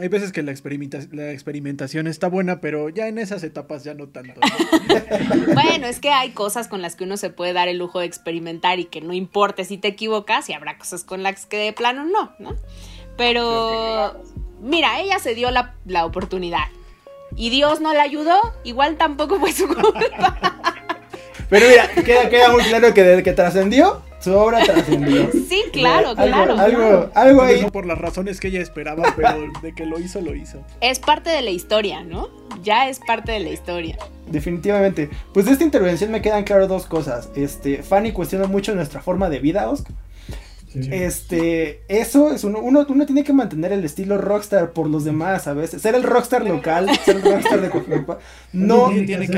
[0.00, 0.54] hay veces que la,
[1.10, 4.40] la experimentación está buena, pero ya en esas etapas ya no tanto.
[5.54, 8.06] bueno, es que hay cosas con las que uno se puede dar el lujo de
[8.06, 11.72] experimentar y que no importe si te equivocas y habrá cosas con las que de
[11.72, 12.56] plano no, ¿no?
[13.16, 14.22] Pero,
[14.62, 16.64] mira, ella se dio la, oportunidad
[17.36, 20.38] y Dios no la ayudó, igual tampoco fue su culpa.
[21.50, 25.28] Pero mira, queda, queda muy claro que desde que trascendió, su obra trascendió.
[25.32, 26.58] Sí, claro, claro.
[26.58, 27.66] Algo, algo ahí.
[27.70, 30.64] por las razones que ella esperaba, pero de que lo hizo, lo hizo.
[30.80, 32.30] Es parte de la historia, ¿no?
[32.62, 33.98] Ya es parte de la historia.
[34.28, 35.10] Definitivamente.
[35.34, 37.30] Pues de esta intervención me quedan claras dos cosas.
[37.34, 39.94] Este, Fanny cuestiona mucho nuestra forma de vida, Oscar.
[40.74, 45.46] Este, eso es uno, uno, uno tiene que mantener el estilo rockstar por los demás
[45.46, 45.82] a veces.
[45.82, 48.18] Ser el rockstar local, ser el rockstar de Cofipa,
[48.52, 49.28] no, alguien tiene,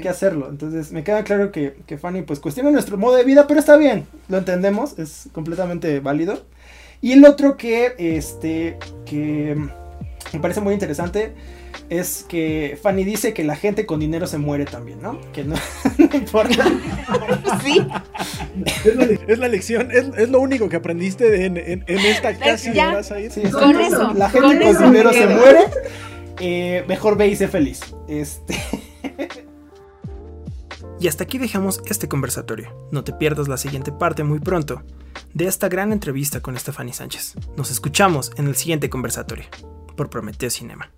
[0.00, 3.46] que, hacerlo, Entonces, me queda claro que, que Fanny pues cuestiona nuestro modo de vida,
[3.46, 6.44] pero está bien, lo entendemos, es completamente válido.
[7.02, 9.56] Y el otro que, este, que
[10.32, 11.32] me parece muy interesante
[11.88, 15.20] es que Fanny dice que la gente con dinero se muere también, ¿no?
[15.32, 15.56] Que no,
[16.12, 16.64] importa.
[17.62, 17.84] Sí.
[19.26, 23.30] Es la, lección, es, lo único que aprendiste en, esta casi ya, vas a ir.
[23.50, 24.14] con eso.
[24.14, 25.60] La gente con, dinero se muere.
[26.38, 27.80] Eh, mejor ve y sé feliz.
[28.08, 28.56] Este.
[31.00, 32.88] Y hasta aquí dejamos este conversatorio.
[32.90, 34.82] No te pierdas la siguiente parte muy pronto
[35.32, 37.34] de esta gran entrevista con Stephanie Sánchez.
[37.56, 39.46] Nos escuchamos en el siguiente conversatorio
[39.96, 40.90] por Prometeo Cinema.